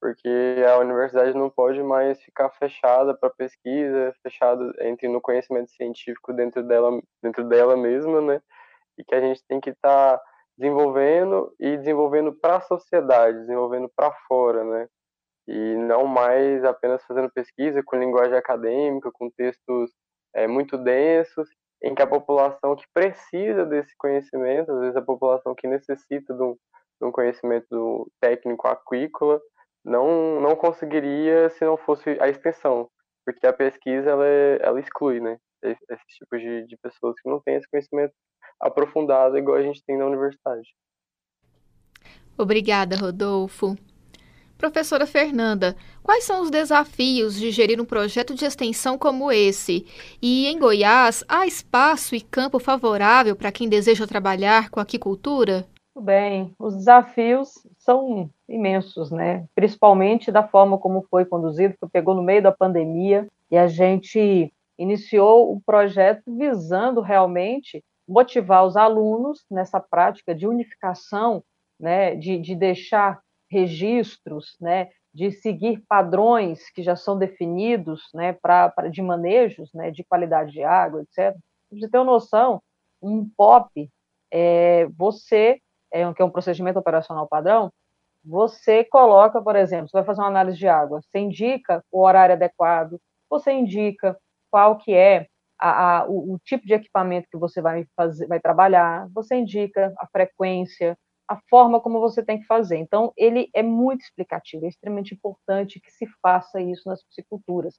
Porque 0.00 0.28
a 0.68 0.78
universidade 0.78 1.38
não 1.38 1.48
pode 1.48 1.80
mais 1.84 2.20
ficar 2.20 2.50
fechada 2.50 3.16
para 3.16 3.30
pesquisa, 3.30 4.12
fechada 4.24 4.72
entre 4.80 5.06
no 5.06 5.20
conhecimento 5.20 5.70
científico 5.70 6.32
dentro 6.32 6.64
dela, 6.64 7.00
dentro 7.22 7.44
dela 7.44 7.76
mesma, 7.76 8.20
né? 8.20 8.42
E 8.98 9.04
que 9.04 9.14
a 9.14 9.20
gente 9.20 9.42
tem 9.46 9.60
que 9.60 9.70
estar 9.70 10.18
tá 10.18 10.22
desenvolvendo 10.58 11.54
e 11.60 11.76
desenvolvendo 11.76 12.32
para 12.32 12.56
a 12.56 12.60
sociedade, 12.60 13.40
desenvolvendo 13.40 13.90
para 13.94 14.12
fora, 14.26 14.64
né? 14.64 14.88
E 15.48 15.76
não 15.76 16.06
mais 16.06 16.64
apenas 16.64 17.04
fazendo 17.04 17.30
pesquisa 17.30 17.82
com 17.84 17.96
linguagem 17.96 18.36
acadêmica, 18.36 19.10
com 19.12 19.30
textos 19.30 19.90
é, 20.34 20.46
muito 20.46 20.76
densos 20.76 21.48
em 21.82 21.94
que 21.94 22.02
a 22.02 22.06
população 22.06 22.74
que 22.74 22.86
precisa 22.92 23.64
desse 23.64 23.94
conhecimento, 23.98 24.72
às 24.72 24.80
vezes 24.80 24.96
a 24.96 25.02
população 25.02 25.54
que 25.54 25.68
necessita 25.68 26.34
de 26.34 26.42
um, 26.42 26.52
de 27.00 27.06
um 27.06 27.12
conhecimento 27.12 28.10
técnico 28.20 28.66
aquícola, 28.66 29.40
não, 29.84 30.40
não 30.40 30.56
conseguiria 30.56 31.48
se 31.50 31.64
não 31.64 31.76
fosse 31.76 32.16
a 32.20 32.28
extensão. 32.28 32.88
porque 33.24 33.46
a 33.46 33.52
pesquisa 33.52 34.10
ela, 34.10 34.26
é, 34.26 34.58
ela 34.60 34.80
exclui, 34.80 35.20
né? 35.20 35.38
Esse, 35.62 35.80
esse 35.90 36.06
tipo 36.18 36.38
de, 36.38 36.66
de 36.66 36.76
pessoas 36.76 37.16
que 37.20 37.28
não 37.28 37.40
têm 37.40 37.56
esse 37.56 37.68
conhecimento 37.68 38.12
aprofundado 38.60 39.36
igual 39.36 39.56
a 39.56 39.62
gente 39.62 39.82
tem 39.84 39.98
na 39.98 40.06
universidade. 40.06 40.68
Obrigada, 42.38 42.96
Rodolfo. 42.96 43.76
Professora 44.58 45.06
Fernanda, 45.06 45.76
quais 46.02 46.24
são 46.24 46.42
os 46.42 46.50
desafios 46.50 47.38
de 47.38 47.50
gerir 47.50 47.78
um 47.80 47.84
projeto 47.84 48.34
de 48.34 48.44
extensão 48.46 48.96
como 48.96 49.30
esse? 49.30 49.86
E 50.20 50.46
em 50.46 50.58
Goiás, 50.58 51.22
há 51.28 51.46
espaço 51.46 52.14
e 52.14 52.22
campo 52.22 52.58
favorável 52.58 53.36
para 53.36 53.52
quem 53.52 53.68
deseja 53.68 54.06
trabalhar 54.06 54.70
com 54.70 54.80
aquicultura? 54.80 55.66
Muito 55.94 56.06
bem, 56.06 56.54
os 56.58 56.74
desafios 56.74 57.66
são 57.78 58.30
imensos, 58.48 59.10
né? 59.10 59.46
Principalmente 59.54 60.32
da 60.32 60.46
forma 60.46 60.78
como 60.78 61.06
foi 61.10 61.24
conduzido, 61.24 61.74
que 61.80 61.90
pegou 61.90 62.14
no 62.14 62.22
meio 62.22 62.42
da 62.42 62.52
pandemia 62.52 63.26
e 63.50 63.56
a 63.56 63.66
gente 63.66 64.52
iniciou 64.78 65.52
o 65.52 65.60
projeto 65.60 66.22
visando 66.26 67.00
realmente 67.00 67.82
motivar 68.08 68.64
os 68.64 68.76
alunos 68.76 69.44
nessa 69.50 69.80
prática 69.80 70.34
de 70.34 70.46
unificação, 70.46 71.42
né, 71.78 72.14
de, 72.14 72.38
de 72.38 72.54
deixar 72.54 73.20
registros, 73.50 74.56
né, 74.60 74.88
de 75.12 75.30
seguir 75.30 75.82
padrões 75.88 76.70
que 76.70 76.82
já 76.82 76.94
são 76.94 77.18
definidos, 77.18 78.02
né, 78.14 78.32
para 78.32 78.88
de 78.90 79.02
manejos, 79.02 79.72
né, 79.72 79.90
de 79.90 80.04
qualidade 80.04 80.52
de 80.52 80.62
água, 80.62 81.02
etc. 81.02 81.36
Você 81.70 81.88
tem 81.88 82.00
uma 82.00 82.12
noção, 82.12 82.62
um 83.02 83.28
POP, 83.36 83.90
é, 84.30 84.86
você, 84.96 85.60
é, 85.92 86.12
que 86.12 86.22
é 86.22 86.24
um 86.24 86.30
procedimento 86.30 86.78
operacional 86.78 87.26
padrão, 87.26 87.72
você 88.24 88.84
coloca, 88.84 89.40
por 89.40 89.56
exemplo, 89.56 89.88
você 89.88 89.96
vai 89.96 90.04
fazer 90.04 90.20
uma 90.20 90.28
análise 90.28 90.58
de 90.58 90.66
água, 90.66 91.00
você 91.00 91.18
indica 91.18 91.84
o 91.90 92.04
horário 92.04 92.34
adequado, 92.34 93.00
você 93.30 93.52
indica 93.52 94.18
qual 94.56 94.78
que 94.78 94.94
é 94.94 95.26
a, 95.60 95.98
a, 95.98 96.08
o, 96.08 96.32
o, 96.32 96.38
tipo 96.38 96.66
de 96.66 96.72
equipamento 96.72 97.28
que 97.30 97.36
você 97.36 97.60
vai 97.60 97.84
fazer, 97.94 98.26
vai 98.26 98.40
trabalhar, 98.40 99.06
você 99.12 99.36
indica 99.36 99.92
a 99.98 100.06
frequência, 100.06 100.96
a 101.28 101.38
forma 101.50 101.78
como 101.78 102.00
você 102.00 102.24
tem 102.24 102.40
que 102.40 102.46
fazer. 102.46 102.78
Então, 102.78 103.12
ele 103.18 103.50
é 103.54 103.62
muito 103.62 104.00
explicativo, 104.00 104.64
é 104.64 104.68
extremamente 104.68 105.12
importante 105.12 105.78
que 105.78 105.90
se 105.90 106.06
faça 106.22 106.58
isso 106.58 106.88
nas 106.88 107.04
psiculturas. 107.04 107.74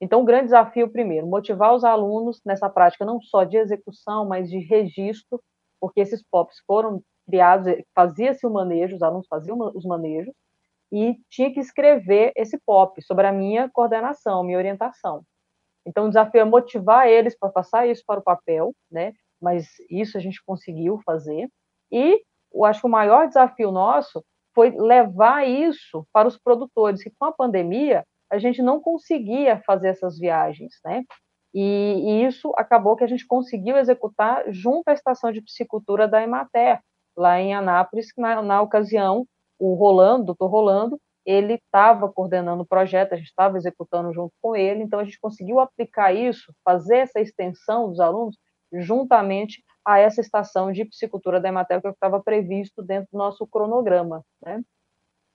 Então, 0.00 0.20
o 0.20 0.24
grande 0.24 0.44
desafio, 0.44 0.88
primeiro, 0.88 1.26
motivar 1.26 1.74
os 1.74 1.82
alunos 1.82 2.40
nessa 2.46 2.70
prática 2.70 3.04
não 3.04 3.20
só 3.20 3.42
de 3.42 3.56
execução, 3.56 4.24
mas 4.24 4.48
de 4.48 4.60
registro, 4.60 5.42
porque 5.80 6.00
esses 6.00 6.22
POPs 6.30 6.62
foram 6.64 7.02
criados, 7.26 7.66
eh, 7.66 7.82
fazia-se 7.92 8.46
o 8.46 8.50
manejo, 8.50 8.94
os 8.94 9.02
alunos 9.02 9.26
faziam 9.26 9.58
os 9.74 9.84
manejos, 9.84 10.32
e 10.92 11.16
tinha 11.28 11.52
que 11.52 11.58
escrever 11.58 12.32
esse 12.36 12.56
POP 12.64 13.02
sobre 13.02 13.26
a 13.26 13.32
minha 13.32 13.68
coordenação, 13.68 14.44
minha 14.44 14.58
orientação. 14.58 15.24
Então, 15.90 16.04
o 16.04 16.08
desafio 16.08 16.40
é 16.40 16.44
motivar 16.44 17.08
eles 17.08 17.36
para 17.36 17.48
passar 17.48 17.88
isso 17.88 18.04
para 18.06 18.20
o 18.20 18.22
papel, 18.22 18.72
né? 18.88 19.12
Mas 19.42 19.66
isso 19.90 20.16
a 20.16 20.20
gente 20.20 20.40
conseguiu 20.44 21.00
fazer. 21.04 21.48
E 21.90 22.22
eu 22.54 22.64
acho 22.64 22.80
que 22.80 22.86
o 22.86 22.90
maior 22.90 23.26
desafio 23.26 23.72
nosso 23.72 24.24
foi 24.54 24.70
levar 24.70 25.48
isso 25.48 26.06
para 26.12 26.28
os 26.28 26.38
produtores, 26.38 27.02
que 27.02 27.10
com 27.18 27.24
a 27.24 27.32
pandemia 27.32 28.04
a 28.30 28.38
gente 28.38 28.62
não 28.62 28.80
conseguia 28.80 29.60
fazer 29.66 29.88
essas 29.88 30.16
viagens, 30.16 30.74
né? 30.84 31.02
E, 31.52 31.62
e, 32.06 32.24
isso 32.24 32.52
acabou 32.56 32.94
que 32.94 33.02
a 33.02 33.08
gente 33.08 33.26
conseguiu 33.26 33.76
executar 33.76 34.44
junto 34.52 34.88
à 34.88 34.92
estação 34.92 35.32
de 35.32 35.42
piscicultura 35.42 36.06
da 36.06 36.22
Emater, 36.22 36.80
lá 37.16 37.40
em 37.40 37.52
Anápolis, 37.52 38.12
que 38.12 38.20
na, 38.20 38.40
na 38.40 38.62
ocasião 38.62 39.26
o 39.58 39.74
Rolando, 39.74 40.26
doutor 40.26 40.46
Rolando, 40.46 41.00
ele 41.30 41.54
estava 41.54 42.10
coordenando 42.10 42.62
o 42.62 42.66
projeto, 42.66 43.12
a 43.12 43.16
gente 43.16 43.28
estava 43.28 43.56
executando 43.56 44.12
junto 44.12 44.32
com 44.42 44.56
ele, 44.56 44.82
então 44.82 44.98
a 44.98 45.04
gente 45.04 45.20
conseguiu 45.20 45.60
aplicar 45.60 46.12
isso, 46.12 46.52
fazer 46.64 46.96
essa 46.96 47.20
extensão 47.20 47.88
dos 47.88 48.00
alunos 48.00 48.36
juntamente 48.72 49.62
a 49.84 49.98
essa 49.98 50.20
estação 50.20 50.72
de 50.72 50.84
piscicultura 50.84 51.40
da 51.40 51.48
Emater 51.48 51.80
que 51.80 51.88
estava 51.88 52.22
previsto 52.22 52.82
dentro 52.82 53.08
do 53.12 53.18
nosso 53.18 53.46
cronograma. 53.46 54.24
Né? 54.42 54.60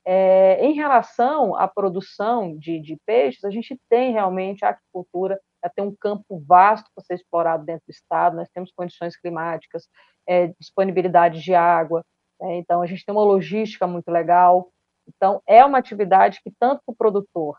É, 0.06 0.64
em 0.64 0.74
relação 0.74 1.56
à 1.56 1.68
produção 1.68 2.58
de, 2.58 2.80
de, 2.80 2.98
peixes, 3.06 3.44
a 3.44 3.50
gente 3.50 3.80
tem 3.90 4.12
realmente 4.12 4.64
a 4.64 4.70
aquicultura, 4.70 5.40
já 5.64 5.70
tem 5.70 5.84
um 5.84 5.96
campo 5.96 6.44
vasto 6.46 6.90
para 6.94 7.04
ser 7.04 7.16
explorado 7.16 7.66
dentro 7.66 7.84
do 7.88 7.92
estado, 7.92 8.36
nós 8.36 8.50
temos 8.54 8.72
condições 8.72 9.18
climáticas, 9.18 9.88
é, 10.28 10.48
disponibilidade 10.60 11.42
de 11.42 11.56
água, 11.56 12.04
né? 12.40 12.58
então 12.58 12.82
a 12.82 12.86
gente 12.86 13.04
tem 13.04 13.16
uma 13.16 13.24
logística 13.24 13.88
muito 13.88 14.10
legal, 14.12 14.70
então 15.08 15.42
é 15.48 15.64
uma 15.64 15.78
atividade 15.78 16.42
que 16.44 16.52
tanto 16.60 16.82
o 16.88 16.96
produtor 16.96 17.58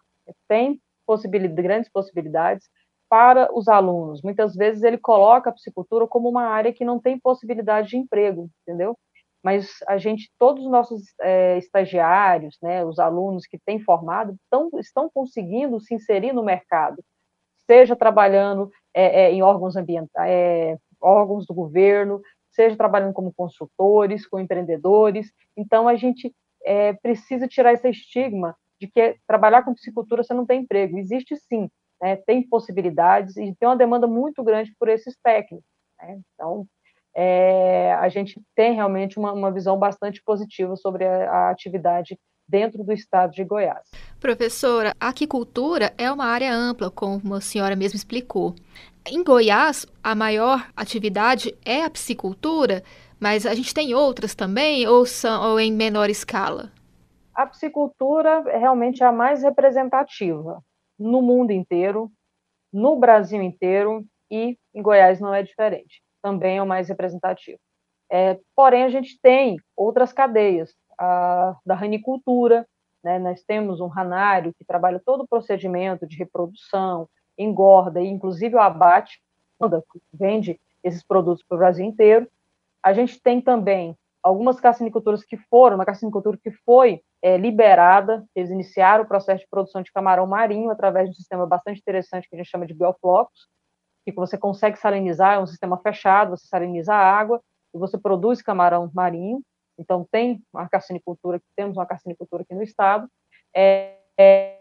tem 0.48 0.80
possibilidade, 1.06 1.62
grandes 1.62 1.90
possibilidades, 1.90 2.68
para 3.08 3.48
os 3.56 3.68
alunos. 3.68 4.22
Muitas 4.22 4.54
vezes 4.54 4.82
ele 4.82 4.98
coloca 4.98 5.50
a 5.50 5.52
psicultura 5.52 6.06
como 6.06 6.28
uma 6.28 6.46
área 6.46 6.72
que 6.72 6.84
não 6.84 6.98
tem 6.98 7.18
possibilidade 7.18 7.90
de 7.90 7.96
emprego, 7.96 8.50
entendeu? 8.62 8.98
Mas 9.42 9.76
a 9.86 9.96
gente, 9.96 10.28
todos 10.38 10.64
os 10.64 10.70
nossos 10.70 11.02
é, 11.20 11.56
estagiários, 11.56 12.58
né, 12.60 12.84
os 12.84 12.98
alunos 12.98 13.46
que 13.46 13.58
têm 13.64 13.78
formado, 13.78 14.34
tão, 14.50 14.70
estão 14.80 15.08
conseguindo 15.08 15.78
se 15.78 15.94
inserir 15.94 16.32
no 16.32 16.42
mercado, 16.42 17.00
seja 17.64 17.94
trabalhando 17.94 18.70
é, 18.92 19.26
é, 19.26 19.32
em 19.32 19.42
órgãos 19.42 19.76
ambientais, 19.76 20.28
é, 20.28 20.76
órgãos 21.00 21.46
do 21.46 21.54
governo, 21.54 22.20
seja 22.50 22.76
trabalhando 22.76 23.12
como 23.12 23.32
consultores, 23.32 24.26
com 24.26 24.40
empreendedores. 24.40 25.30
Então 25.56 25.86
a 25.86 25.94
gente 25.94 26.34
é, 26.66 26.92
precisa 26.94 27.46
tirar 27.46 27.72
esse 27.72 27.88
estigma 27.88 28.56
de 28.78 28.88
que 28.88 29.16
trabalhar 29.26 29.62
com 29.62 29.72
psicultura 29.72 30.22
você 30.22 30.34
não 30.34 30.44
tem 30.44 30.62
emprego. 30.62 30.98
Existe 30.98 31.36
sim, 31.36 31.70
né, 32.02 32.16
tem 32.16 32.46
possibilidades 32.46 33.36
e 33.36 33.54
tem 33.54 33.68
uma 33.68 33.76
demanda 33.76 34.06
muito 34.06 34.42
grande 34.42 34.74
por 34.78 34.88
esses 34.88 35.16
técnicos. 35.22 35.64
Né? 36.02 36.18
Então, 36.34 36.66
é, 37.14 37.94
a 37.94 38.08
gente 38.08 38.38
tem 38.54 38.74
realmente 38.74 39.18
uma, 39.18 39.32
uma 39.32 39.50
visão 39.50 39.78
bastante 39.78 40.22
positiva 40.22 40.76
sobre 40.76 41.04
a, 41.06 41.30
a, 41.30 41.50
atividade 41.50 42.18
dentro 42.46 42.84
do 42.84 42.92
estado 42.92 43.32
de 43.32 43.42
Goiás. 43.42 43.88
Professora, 44.20 44.92
a 45.00 45.08
aquicultura 45.08 45.94
é 45.96 46.12
uma 46.12 46.26
área 46.26 46.52
ampla, 46.52 46.90
como 46.90 47.34
a 47.34 47.40
senhora 47.40 47.74
mesmo 47.74 47.96
explicou. 47.96 48.54
Em 49.06 49.22
Goiás, 49.24 49.86
a 50.02 50.14
maior 50.14 50.68
atividade 50.76 51.56
é 51.64 51.84
a 51.84 51.90
piscicultura, 51.90 52.82
mas 53.20 53.46
a 53.46 53.54
gente 53.54 53.72
tem 53.72 53.94
outras 53.94 54.34
também, 54.34 54.86
ou, 54.86 55.06
são, 55.06 55.52
ou 55.52 55.60
em 55.60 55.72
menor 55.72 56.10
escala? 56.10 56.70
A 57.34 57.46
piscicultura 57.46 58.42
realmente 58.58 59.02
é 59.02 59.06
a 59.06 59.12
mais 59.12 59.42
representativa 59.42 60.62
no 60.98 61.20
mundo 61.20 61.50
inteiro, 61.50 62.10
no 62.72 62.96
Brasil 62.96 63.42
inteiro 63.42 64.04
e 64.30 64.58
em 64.74 64.82
Goiás 64.82 65.20
não 65.20 65.34
é 65.34 65.42
diferente. 65.42 66.02
Também 66.22 66.58
é 66.58 66.62
o 66.62 66.66
mais 66.66 66.88
representativo. 66.88 67.58
É, 68.10 68.38
porém, 68.54 68.84
a 68.84 68.88
gente 68.88 69.18
tem 69.20 69.56
outras 69.76 70.12
cadeias, 70.12 70.74
a 70.98 71.56
da 71.64 71.74
ranicultura, 71.74 72.66
né? 73.02 73.18
nós 73.18 73.42
temos 73.42 73.80
um 73.80 73.86
ranário 73.86 74.54
que 74.54 74.64
trabalha 74.64 75.00
todo 75.04 75.22
o 75.22 75.28
procedimento 75.28 76.06
de 76.06 76.16
reprodução, 76.16 77.08
engorda 77.36 78.00
e 78.00 78.06
inclusive 78.06 78.54
o 78.54 78.60
abate, 78.60 79.20
vende 80.12 80.60
esses 80.82 81.02
produtos 81.02 81.44
para 81.44 81.54
o 81.54 81.58
Brasil 81.58 81.84
inteiro. 81.84 82.28
A 82.86 82.92
gente 82.92 83.20
tem 83.20 83.40
também 83.40 83.98
algumas 84.22 84.60
carciniculturas 84.60 85.24
que 85.24 85.36
foram, 85.50 85.74
uma 85.74 85.84
carcinicultura 85.84 86.38
que 86.40 86.52
foi 86.64 87.02
é, 87.20 87.36
liberada, 87.36 88.24
eles 88.32 88.48
iniciaram 88.48 89.02
o 89.02 89.08
processo 89.08 89.40
de 89.40 89.50
produção 89.50 89.82
de 89.82 89.90
camarão 89.90 90.24
marinho 90.24 90.70
através 90.70 91.06
de 91.06 91.10
um 91.10 91.14
sistema 91.14 91.44
bastante 91.44 91.80
interessante 91.80 92.28
que 92.28 92.36
a 92.36 92.38
gente 92.38 92.48
chama 92.48 92.64
de 92.64 92.72
bioflocos, 92.72 93.48
que 94.04 94.12
você 94.12 94.38
consegue 94.38 94.78
salinizar, 94.78 95.34
é 95.34 95.40
um 95.40 95.48
sistema 95.48 95.76
fechado, 95.78 96.30
você 96.30 96.46
saliniza 96.46 96.94
a 96.94 97.18
água 97.18 97.42
e 97.74 97.78
você 97.78 97.98
produz 97.98 98.40
camarão 98.40 98.88
marinho. 98.94 99.42
Então 99.76 100.06
tem 100.08 100.40
uma 100.54 100.68
carcinicultura, 100.68 101.42
temos 101.56 101.76
uma 101.76 101.86
carcinicultura 101.86 102.44
aqui 102.44 102.54
no 102.54 102.62
estado, 102.62 103.08
é, 103.52 103.98
é 104.16 104.60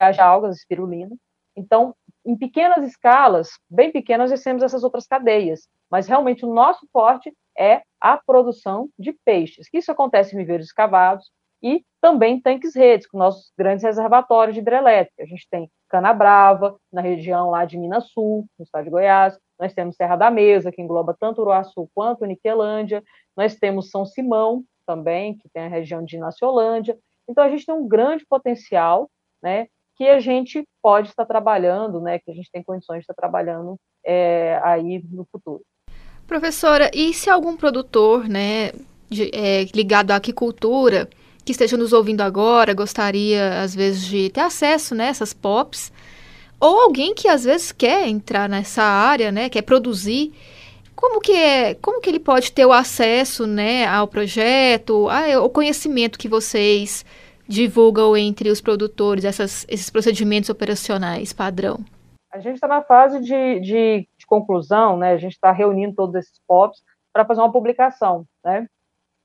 as 0.00 0.18
algas, 0.18 0.56
espirulina. 0.56 1.14
Então, 1.58 1.94
em 2.24 2.36
pequenas 2.36 2.84
escalas, 2.84 3.50
bem 3.68 3.90
pequenas, 3.90 4.30
nós 4.30 4.42
temos 4.42 4.62
essas 4.62 4.84
outras 4.84 5.06
cadeias, 5.06 5.68
mas 5.90 6.06
realmente 6.06 6.44
o 6.44 6.52
nosso 6.52 6.86
forte 6.92 7.32
é 7.58 7.82
a 8.00 8.16
produção 8.16 8.88
de 8.98 9.12
peixes, 9.24 9.68
que 9.68 9.78
isso 9.78 9.90
acontece 9.90 10.34
em 10.34 10.38
viveiros 10.38 10.66
escavados 10.66 11.30
e 11.62 11.84
também 12.00 12.40
tanques 12.40 12.76
redes, 12.76 13.08
com 13.08 13.18
nossos 13.18 13.50
grandes 13.58 13.82
reservatórios 13.82 14.54
de 14.54 14.60
hidrelétrica. 14.60 15.22
A 15.22 15.26
gente 15.26 15.48
tem 15.50 15.68
Canabrava, 15.88 16.76
na 16.92 17.00
região 17.00 17.50
lá 17.50 17.64
de 17.64 17.76
Minas 17.76 18.10
Sul, 18.10 18.46
no 18.58 18.62
estado 18.62 18.84
de 18.84 18.90
Goiás, 18.90 19.36
nós 19.58 19.74
temos 19.74 19.96
Serra 19.96 20.14
da 20.14 20.30
Mesa, 20.30 20.70
que 20.70 20.80
engloba 20.80 21.16
tanto 21.18 21.40
Uruaçu 21.40 21.90
quanto 21.94 22.24
Niquelândia, 22.24 23.02
nós 23.36 23.56
temos 23.56 23.90
São 23.90 24.04
Simão, 24.04 24.62
também, 24.86 25.36
que 25.36 25.48
tem 25.50 25.64
a 25.64 25.68
região 25.68 26.02
de 26.02 26.16
Inaciolândia. 26.16 26.96
Então, 27.28 27.44
a 27.44 27.50
gente 27.50 27.66
tem 27.66 27.74
um 27.74 27.86
grande 27.86 28.24
potencial, 28.24 29.10
né, 29.42 29.68
que 29.98 30.08
a 30.08 30.20
gente 30.20 30.64
pode 30.80 31.08
estar 31.08 31.26
trabalhando, 31.26 32.00
né, 32.00 32.20
que 32.20 32.30
a 32.30 32.34
gente 32.34 32.48
tem 32.52 32.62
condições 32.62 32.98
de 32.98 33.02
estar 33.02 33.14
trabalhando 33.14 33.76
é, 34.06 34.60
aí 34.62 35.02
no 35.10 35.26
futuro. 35.30 35.60
Professora, 36.24 36.88
e 36.94 37.12
se 37.12 37.28
algum 37.28 37.56
produtor, 37.56 38.28
né, 38.28 38.70
de, 39.10 39.28
é, 39.34 39.64
ligado 39.74 40.12
à 40.12 40.16
aquicultura, 40.16 41.08
que 41.44 41.50
esteja 41.50 41.76
nos 41.76 41.92
ouvindo 41.92 42.20
agora, 42.20 42.74
gostaria, 42.74 43.60
às 43.60 43.74
vezes, 43.74 44.06
de 44.06 44.30
ter 44.30 44.42
acesso 44.42 44.94
né, 44.94 45.10
POPs, 45.40 45.90
ou 46.60 46.82
alguém 46.82 47.14
que 47.14 47.26
às 47.26 47.44
vezes 47.44 47.72
quer 47.72 48.06
entrar 48.06 48.48
nessa 48.48 48.82
área, 48.82 49.32
né, 49.32 49.48
quer 49.48 49.62
produzir, 49.62 50.32
como 50.94 51.20
que 51.20 51.32
é, 51.32 51.74
como 51.74 52.00
que 52.00 52.10
ele 52.10 52.20
pode 52.20 52.52
ter 52.52 52.66
o 52.66 52.72
acesso, 52.72 53.46
né, 53.46 53.86
ao 53.86 54.06
projeto, 54.06 55.08
ao 55.08 55.48
conhecimento 55.50 56.18
que 56.18 56.28
vocês 56.28 57.04
divulgam 57.48 58.16
entre 58.16 58.50
os 58.50 58.60
produtores, 58.60 59.24
essas, 59.24 59.64
esses 59.68 59.88
procedimentos 59.88 60.50
operacionais 60.50 61.32
padrão? 61.32 61.78
A 62.30 62.38
gente 62.38 62.56
está 62.56 62.68
na 62.68 62.82
fase 62.82 63.20
de, 63.20 63.60
de, 63.60 64.08
de, 64.18 64.26
conclusão, 64.26 64.98
né? 64.98 65.12
A 65.12 65.16
gente 65.16 65.32
está 65.32 65.50
reunindo 65.50 65.94
todos 65.94 66.14
esses 66.14 66.38
POPs 66.46 66.82
para 67.12 67.24
fazer 67.24 67.40
uma 67.40 67.50
publicação, 67.50 68.26
né? 68.44 68.68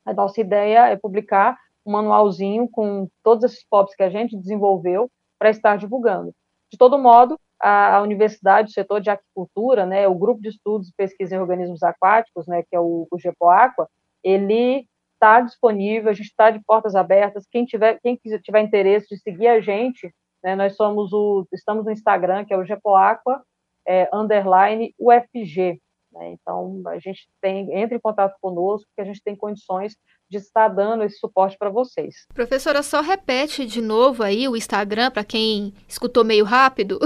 A 0.06 0.14
nossa 0.14 0.40
ideia 0.40 0.88
é 0.88 0.96
publicar 0.96 1.58
um 1.86 1.92
manualzinho 1.92 2.68
com 2.70 3.08
todos 3.22 3.44
esses 3.44 3.66
POPs 3.70 3.96
que 3.96 4.04
a 4.04 4.10
gente 4.10 4.38
desenvolveu 4.38 5.12
para 5.38 5.50
estar 5.50 5.78
divulgando. 5.78 6.34
De 6.72 6.78
todo 6.78 6.98
modo, 6.98 7.38
a, 7.60 7.98
a, 7.98 8.02
universidade, 8.02 8.70
o 8.70 8.74
setor 8.74 9.02
de 9.02 9.10
aquicultura, 9.10 9.86
né, 9.86 10.08
o 10.08 10.16
grupo 10.16 10.42
de 10.42 10.50
estudos 10.50 10.88
e 10.88 10.94
pesquisa 10.96 11.36
em 11.36 11.40
organismos 11.40 11.84
aquáticos, 11.84 12.48
né, 12.48 12.64
que 12.64 12.76
é 12.76 12.80
o, 12.80 13.06
o 13.12 13.20
GEPOAQUA, 13.20 13.88
ele 14.24 14.88
está 15.24 15.40
disponível, 15.40 16.10
a 16.10 16.14
gente 16.14 16.28
está 16.28 16.52
de 16.52 16.60
portas 16.66 16.96
abertas. 16.96 17.48
Quem 17.50 17.64
tiver, 17.64 17.98
quem 18.02 18.20
tiver 18.42 18.62
interesse 18.62 19.08
de 19.08 19.22
seguir 19.22 19.48
a 19.48 19.62
gente, 19.62 20.14
né, 20.44 20.54
nós 20.56 20.76
somos 20.76 21.14
o, 21.14 21.48
estamos 21.54 21.86
no 21.86 21.92
Instagram, 21.92 22.44
que 22.44 22.54
é 22.54 22.58
o 22.58 22.66
GEPOAQUA, 22.66 23.42
é, 23.88 24.10
underline 24.14 24.94
UFG. 25.00 25.80
Né, 26.12 26.34
então, 26.34 26.82
a 26.88 27.00
gente 27.00 27.28
tem, 27.42 27.74
entre 27.74 27.96
em 27.96 28.02
contato 28.02 28.36
conosco, 28.42 28.88
que 28.96 29.02
a 29.02 29.06
gente 29.06 29.24
tem 29.24 29.36
condições 29.36 29.96
de 30.30 30.38
estar 30.38 30.68
dando 30.68 31.04
esse 31.04 31.18
suporte 31.18 31.58
para 31.58 31.70
vocês. 31.70 32.26
Professora, 32.34 32.84
só 32.84 33.02
repete 33.02 33.66
de 33.66 33.82
novo 33.82 34.24
aí 34.24 34.48
o 34.50 34.58
Instagram 34.58 35.10
para 35.10 35.24
quem 35.24 35.74
escutou 35.88 36.26
meio 36.26 36.44
rápido. 36.44 37.00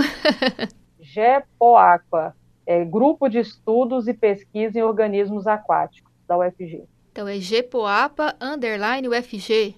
GEPOAQUA, 1.00 2.36
é, 2.66 2.84
Grupo 2.84 3.30
de 3.30 3.38
Estudos 3.40 4.08
e 4.08 4.14
Pesquisa 4.14 4.80
em 4.80 4.84
Organismos 4.84 5.46
Aquáticos, 5.46 6.12
da 6.28 6.38
UFG. 6.38 6.88
Então 7.18 7.28
é 7.28 7.40
GEPOAPA 7.40 8.36
underline 8.40 9.08
UFG. 9.08 9.74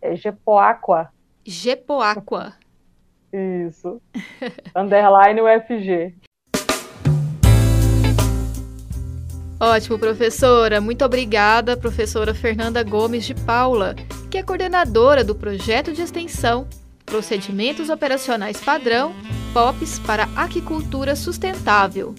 É 0.00 0.14
GEPOAQUA. 0.14 1.08
GEPOAQUA. 1.44 2.52
Isso. 3.32 4.00
underline 4.76 5.40
UFG. 5.40 6.14
Ótimo, 9.58 9.98
professora. 9.98 10.80
Muito 10.80 11.04
obrigada, 11.04 11.76
professora 11.76 12.32
Fernanda 12.32 12.84
Gomes 12.84 13.24
de 13.24 13.34
Paula, 13.34 13.96
que 14.30 14.38
é 14.38 14.42
coordenadora 14.44 15.24
do 15.24 15.34
projeto 15.34 15.92
de 15.92 16.00
extensão 16.00 16.68
Procedimentos 17.04 17.90
Operacionais 17.90 18.60
Padrão 18.60 19.12
POPs 19.52 19.98
para 19.98 20.28
Aquicultura 20.36 21.16
Sustentável. 21.16 22.14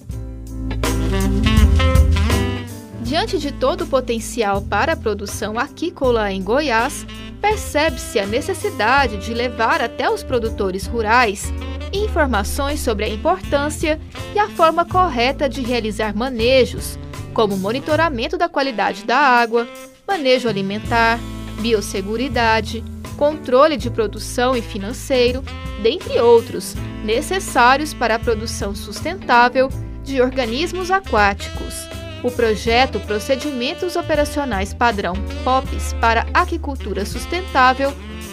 Diante 3.14 3.38
de 3.38 3.52
todo 3.52 3.84
o 3.84 3.86
potencial 3.86 4.60
para 4.60 4.94
a 4.94 4.96
produção 4.96 5.56
aquícola 5.56 6.32
em 6.32 6.42
Goiás, 6.42 7.06
percebe-se 7.40 8.18
a 8.18 8.26
necessidade 8.26 9.18
de 9.18 9.32
levar 9.32 9.80
até 9.80 10.10
os 10.10 10.24
produtores 10.24 10.84
rurais 10.88 11.44
informações 11.92 12.80
sobre 12.80 13.04
a 13.04 13.08
importância 13.08 14.00
e 14.34 14.38
a 14.40 14.48
forma 14.48 14.84
correta 14.84 15.48
de 15.48 15.62
realizar 15.62 16.12
manejos 16.12 16.98
como 17.32 17.56
monitoramento 17.56 18.36
da 18.36 18.48
qualidade 18.48 19.04
da 19.04 19.16
água, 19.16 19.68
manejo 20.08 20.48
alimentar, 20.48 21.20
biosseguridade, 21.60 22.82
controle 23.16 23.76
de 23.76 23.90
produção 23.90 24.56
e 24.56 24.60
financeiro, 24.60 25.40
dentre 25.84 26.18
outros, 26.18 26.74
necessários 27.04 27.94
para 27.94 28.16
a 28.16 28.18
produção 28.18 28.74
sustentável 28.74 29.68
de 30.02 30.20
organismos 30.20 30.90
aquáticos. 30.90 31.93
O 32.24 32.30
projeto 32.30 32.98
Procedimentos 33.00 33.96
Operacionais 33.96 34.72
Padrão 34.72 35.12
POPs 35.44 35.92
para 36.00 36.26
Aquicultura 36.32 37.04
Sustentável 37.04 37.92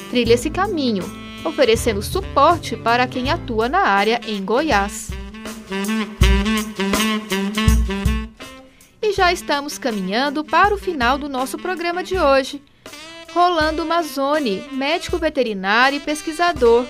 trilha 0.10 0.36
esse 0.36 0.50
caminho, 0.50 1.04
oferecendo 1.44 2.02
suporte 2.02 2.78
para 2.78 3.06
quem 3.06 3.30
atua 3.30 3.68
na 3.68 3.82
área 3.82 4.22
em 4.26 4.46
Goiás. 4.46 5.10
E 9.02 9.12
já 9.12 9.34
estamos 9.34 9.78
caminhando 9.78 10.42
para 10.42 10.74
o 10.74 10.78
final 10.78 11.18
do 11.18 11.28
nosso 11.28 11.58
programa 11.58 12.02
de 12.02 12.18
hoje. 12.18 12.64
Rolando 13.34 13.86
Mazzoni, 13.86 14.64
médico 14.72 15.18
veterinário 15.18 15.98
e 15.98 16.00
pesquisador. 16.00 16.86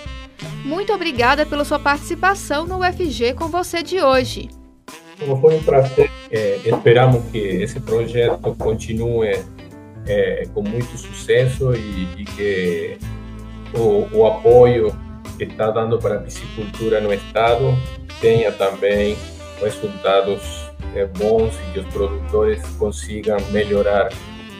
Muito 0.64 0.92
obrigada 0.92 1.44
pela 1.44 1.64
sua 1.64 1.80
participação 1.80 2.64
no 2.64 2.78
UFG 2.78 3.34
com 3.34 3.48
você 3.48 3.82
de 3.82 4.00
hoje. 4.00 4.48
Foi 5.40 5.56
um 5.56 5.62
prazer. 5.64 6.21
É, 6.32 6.60
esperamos 6.64 7.22
que 7.30 7.36
esse 7.36 7.78
projeto 7.78 8.56
continue 8.56 9.38
é, 10.06 10.48
com 10.54 10.62
muito 10.62 10.96
sucesso 10.96 11.74
e, 11.74 12.08
e 12.22 12.24
que 12.24 12.98
o, 13.74 14.08
o, 14.16 14.26
apoio 14.26 14.96
que 15.36 15.44
está 15.44 15.70
dando 15.70 15.98
para 15.98 16.16
a 16.16 16.18
piscicultura 16.20 17.02
no 17.02 17.12
estado 17.12 17.76
tenha 18.18 18.50
também 18.50 19.14
resultados 19.60 20.70
é, 20.94 21.04
bons 21.04 21.54
e 21.68 21.72
que 21.74 21.80
os 21.80 21.86
produtores 21.88 22.62
consigam 22.78 23.36
melhorar 23.50 24.08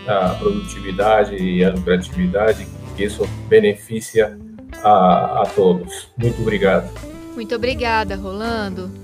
a 0.06 0.30
produtividade 0.34 1.36
e 1.36 1.64
a 1.64 1.70
lucratividade, 1.70 2.66
que 2.96 3.04
isso 3.04 3.26
beneficia 3.48 4.38
a, 4.82 5.42
a 5.42 5.46
todos. 5.54 6.08
Muito 6.18 6.42
obrigado. 6.42 6.90
Muito 7.34 7.54
obrigada, 7.54 8.14
Rolando. 8.14 9.01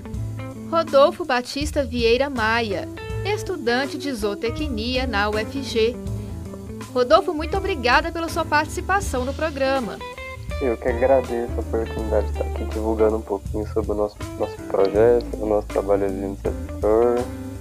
Rodolfo 0.69 1.25
Batista 1.25 1.83
Vieira 1.83 2.29
Maia, 2.29 2.87
estudante 3.25 3.97
de 3.97 4.13
zootecnia 4.13 5.07
na 5.07 5.27
UFG. 5.27 5.95
Rodolfo, 6.93 7.33
muito 7.33 7.57
obrigada 7.57 8.11
pela 8.11 8.29
sua 8.29 8.45
participação 8.45 9.25
no 9.25 9.33
programa. 9.33 9.97
Eu 10.61 10.77
que 10.77 10.87
agradeço 10.87 11.51
a 11.57 11.59
oportunidade 11.61 12.27
de 12.27 12.33
estar 12.33 12.45
aqui 12.45 12.65
divulgando 12.65 13.17
um 13.17 13.21
pouquinho 13.21 13.67
sobre 13.73 13.93
o 13.93 13.95
nosso, 13.95 14.15
nosso 14.37 14.55
projeto, 14.63 15.25
o 15.33 15.45
nosso 15.47 15.67
trabalho 15.67 16.07
no 16.11 16.37
setor 16.37 17.17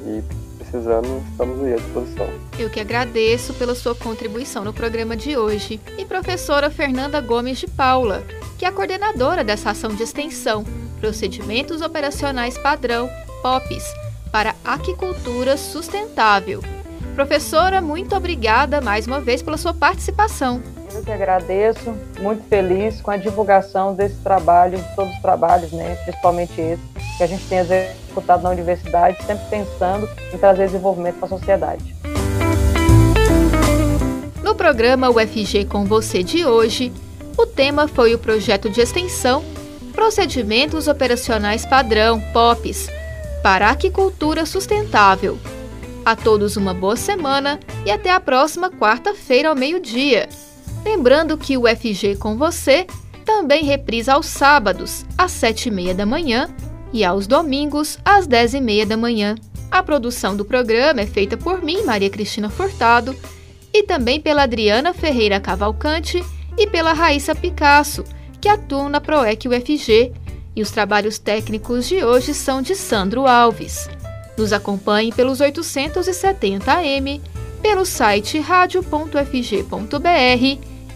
e 0.06 0.22
precisando, 0.58 1.24
estamos 1.30 1.64
aí 1.64 1.72
à 1.72 1.76
disposição. 1.76 2.28
Eu 2.58 2.68
que 2.68 2.78
agradeço 2.78 3.54
pela 3.54 3.74
sua 3.74 3.94
contribuição 3.94 4.64
no 4.64 4.74
programa 4.74 5.16
de 5.16 5.34
hoje. 5.34 5.80
E 5.96 6.04
professora 6.04 6.70
Fernanda 6.70 7.22
Gomes 7.22 7.58
de 7.58 7.68
Paula, 7.68 8.22
que 8.58 8.66
é 8.66 8.68
a 8.68 8.72
coordenadora 8.72 9.42
dessa 9.42 9.70
ação 9.70 9.94
de 9.94 10.02
extensão, 10.02 10.64
Procedimentos 11.00 11.80
Operacionais 11.80 12.58
Padrão, 12.58 13.08
POPs, 13.42 13.84
para 14.30 14.54
Aquicultura 14.64 15.56
Sustentável. 15.56 16.62
Professora, 17.14 17.80
muito 17.80 18.14
obrigada 18.14 18.80
mais 18.80 19.06
uma 19.06 19.20
vez 19.20 19.42
pela 19.42 19.56
sua 19.56 19.74
participação. 19.74 20.62
Eu 20.94 21.02
que 21.02 21.11
agradeço, 21.11 21.94
muito 22.20 22.42
feliz 22.48 23.00
com 23.00 23.11
a 23.11 23.16
divulgação 23.16 23.94
desse 23.94 24.16
trabalho, 24.16 24.78
de 24.78 24.96
todos 24.96 25.12
os 25.12 25.20
trabalhos, 25.20 25.72
né, 25.72 25.96
principalmente 26.04 26.61
esse, 26.61 26.82
que 27.16 27.22
a 27.22 27.26
gente 27.26 27.44
tem 27.46 27.58
executado 27.58 28.42
na 28.42 28.50
universidade, 28.50 29.22
sempre 29.24 29.44
pensando 29.50 30.08
em 30.32 30.38
trazer 30.38 30.66
desenvolvimento 30.66 31.16
para 31.16 31.26
a 31.26 31.28
sociedade. 31.28 31.94
No 34.42 34.54
programa 34.54 35.11
UFG 35.11 35.66
com 35.66 35.84
você 35.84 36.22
de 36.22 36.44
hoje, 36.46 36.92
o 37.37 37.46
tema 37.46 37.87
foi 37.87 38.14
o 38.14 38.18
projeto 38.18 38.70
de 38.70 38.80
extensão 38.80 39.44
Procedimentos 39.98 40.87
Operacionais 40.87 41.66
Padrão, 41.66 42.20
POPs, 42.32 42.88
para 43.42 43.68
Aquicultura 43.68 44.46
Sustentável. 44.46 45.37
A 46.04 46.14
todos 46.14 46.56
uma 46.56 46.72
boa 46.72 46.94
semana 46.94 47.58
e 47.84 47.90
até 47.90 48.12
a 48.12 48.20
próxima 48.20 48.70
quarta-feira 48.70 49.48
ao 49.48 49.56
meio-dia. 49.56 50.28
Lembrando 50.84 51.37
que 51.37 51.58
o 51.58 51.64
FG 51.66 52.14
com 52.14 52.38
você 52.38 52.87
também 53.24 53.64
reprisa 53.64 54.14
aos 54.14 54.26
sábados, 54.26 55.04
às 55.18 55.32
sete 55.32 55.68
e 55.68 55.72
meia 55.72 55.96
da 55.96 56.06
manhã 56.06 56.48
e 56.92 57.04
aos 57.04 57.26
domingos, 57.26 57.98
às 58.04 58.24
dez 58.24 58.54
e 58.54 58.61
meia 58.61 58.87
da 58.87 58.96
manhã. 58.96 59.34
A 59.68 59.82
produção 59.82 60.37
do 60.37 60.44
programa 60.44 61.00
é 61.00 61.06
feita 61.06 61.37
por 61.37 61.61
mim, 61.61 61.82
Maria 61.82 62.08
Cristina 62.08 62.48
Furtado, 62.48 63.16
e 63.74 63.82
também 63.82 64.20
pela 64.20 64.44
Adriana 64.44 64.94
Ferreira 64.94 65.40
Cavalcante 65.40 66.24
e 66.56 66.68
pela 66.68 66.92
Raíssa 66.92 67.34
Picasso, 67.34 68.04
que 68.40 68.48
atuam 68.48 68.88
na 68.88 69.01
PROEC 69.01 69.48
UFG, 69.48 70.12
e 70.55 70.62
os 70.62 70.70
trabalhos 70.70 71.18
técnicos 71.18 71.87
de 71.87 72.05
hoje 72.05 72.35
são 72.35 72.61
de 72.61 72.74
Sandro 72.74 73.27
Alves. 73.27 73.88
Nos 74.37 74.53
acompanhe 74.53 75.12
pelos 75.12 75.40
870 75.40 76.72
AM, 76.72 77.20
pelo 77.62 77.85
site 77.85 78.40
radio.fg.br 78.40 79.18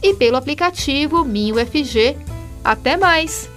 e 0.03 0.15
pelo 0.15 0.37
aplicativo 0.37 1.25
MinUFG. 1.25 2.17
Até 2.65 2.97
mais! 2.97 3.49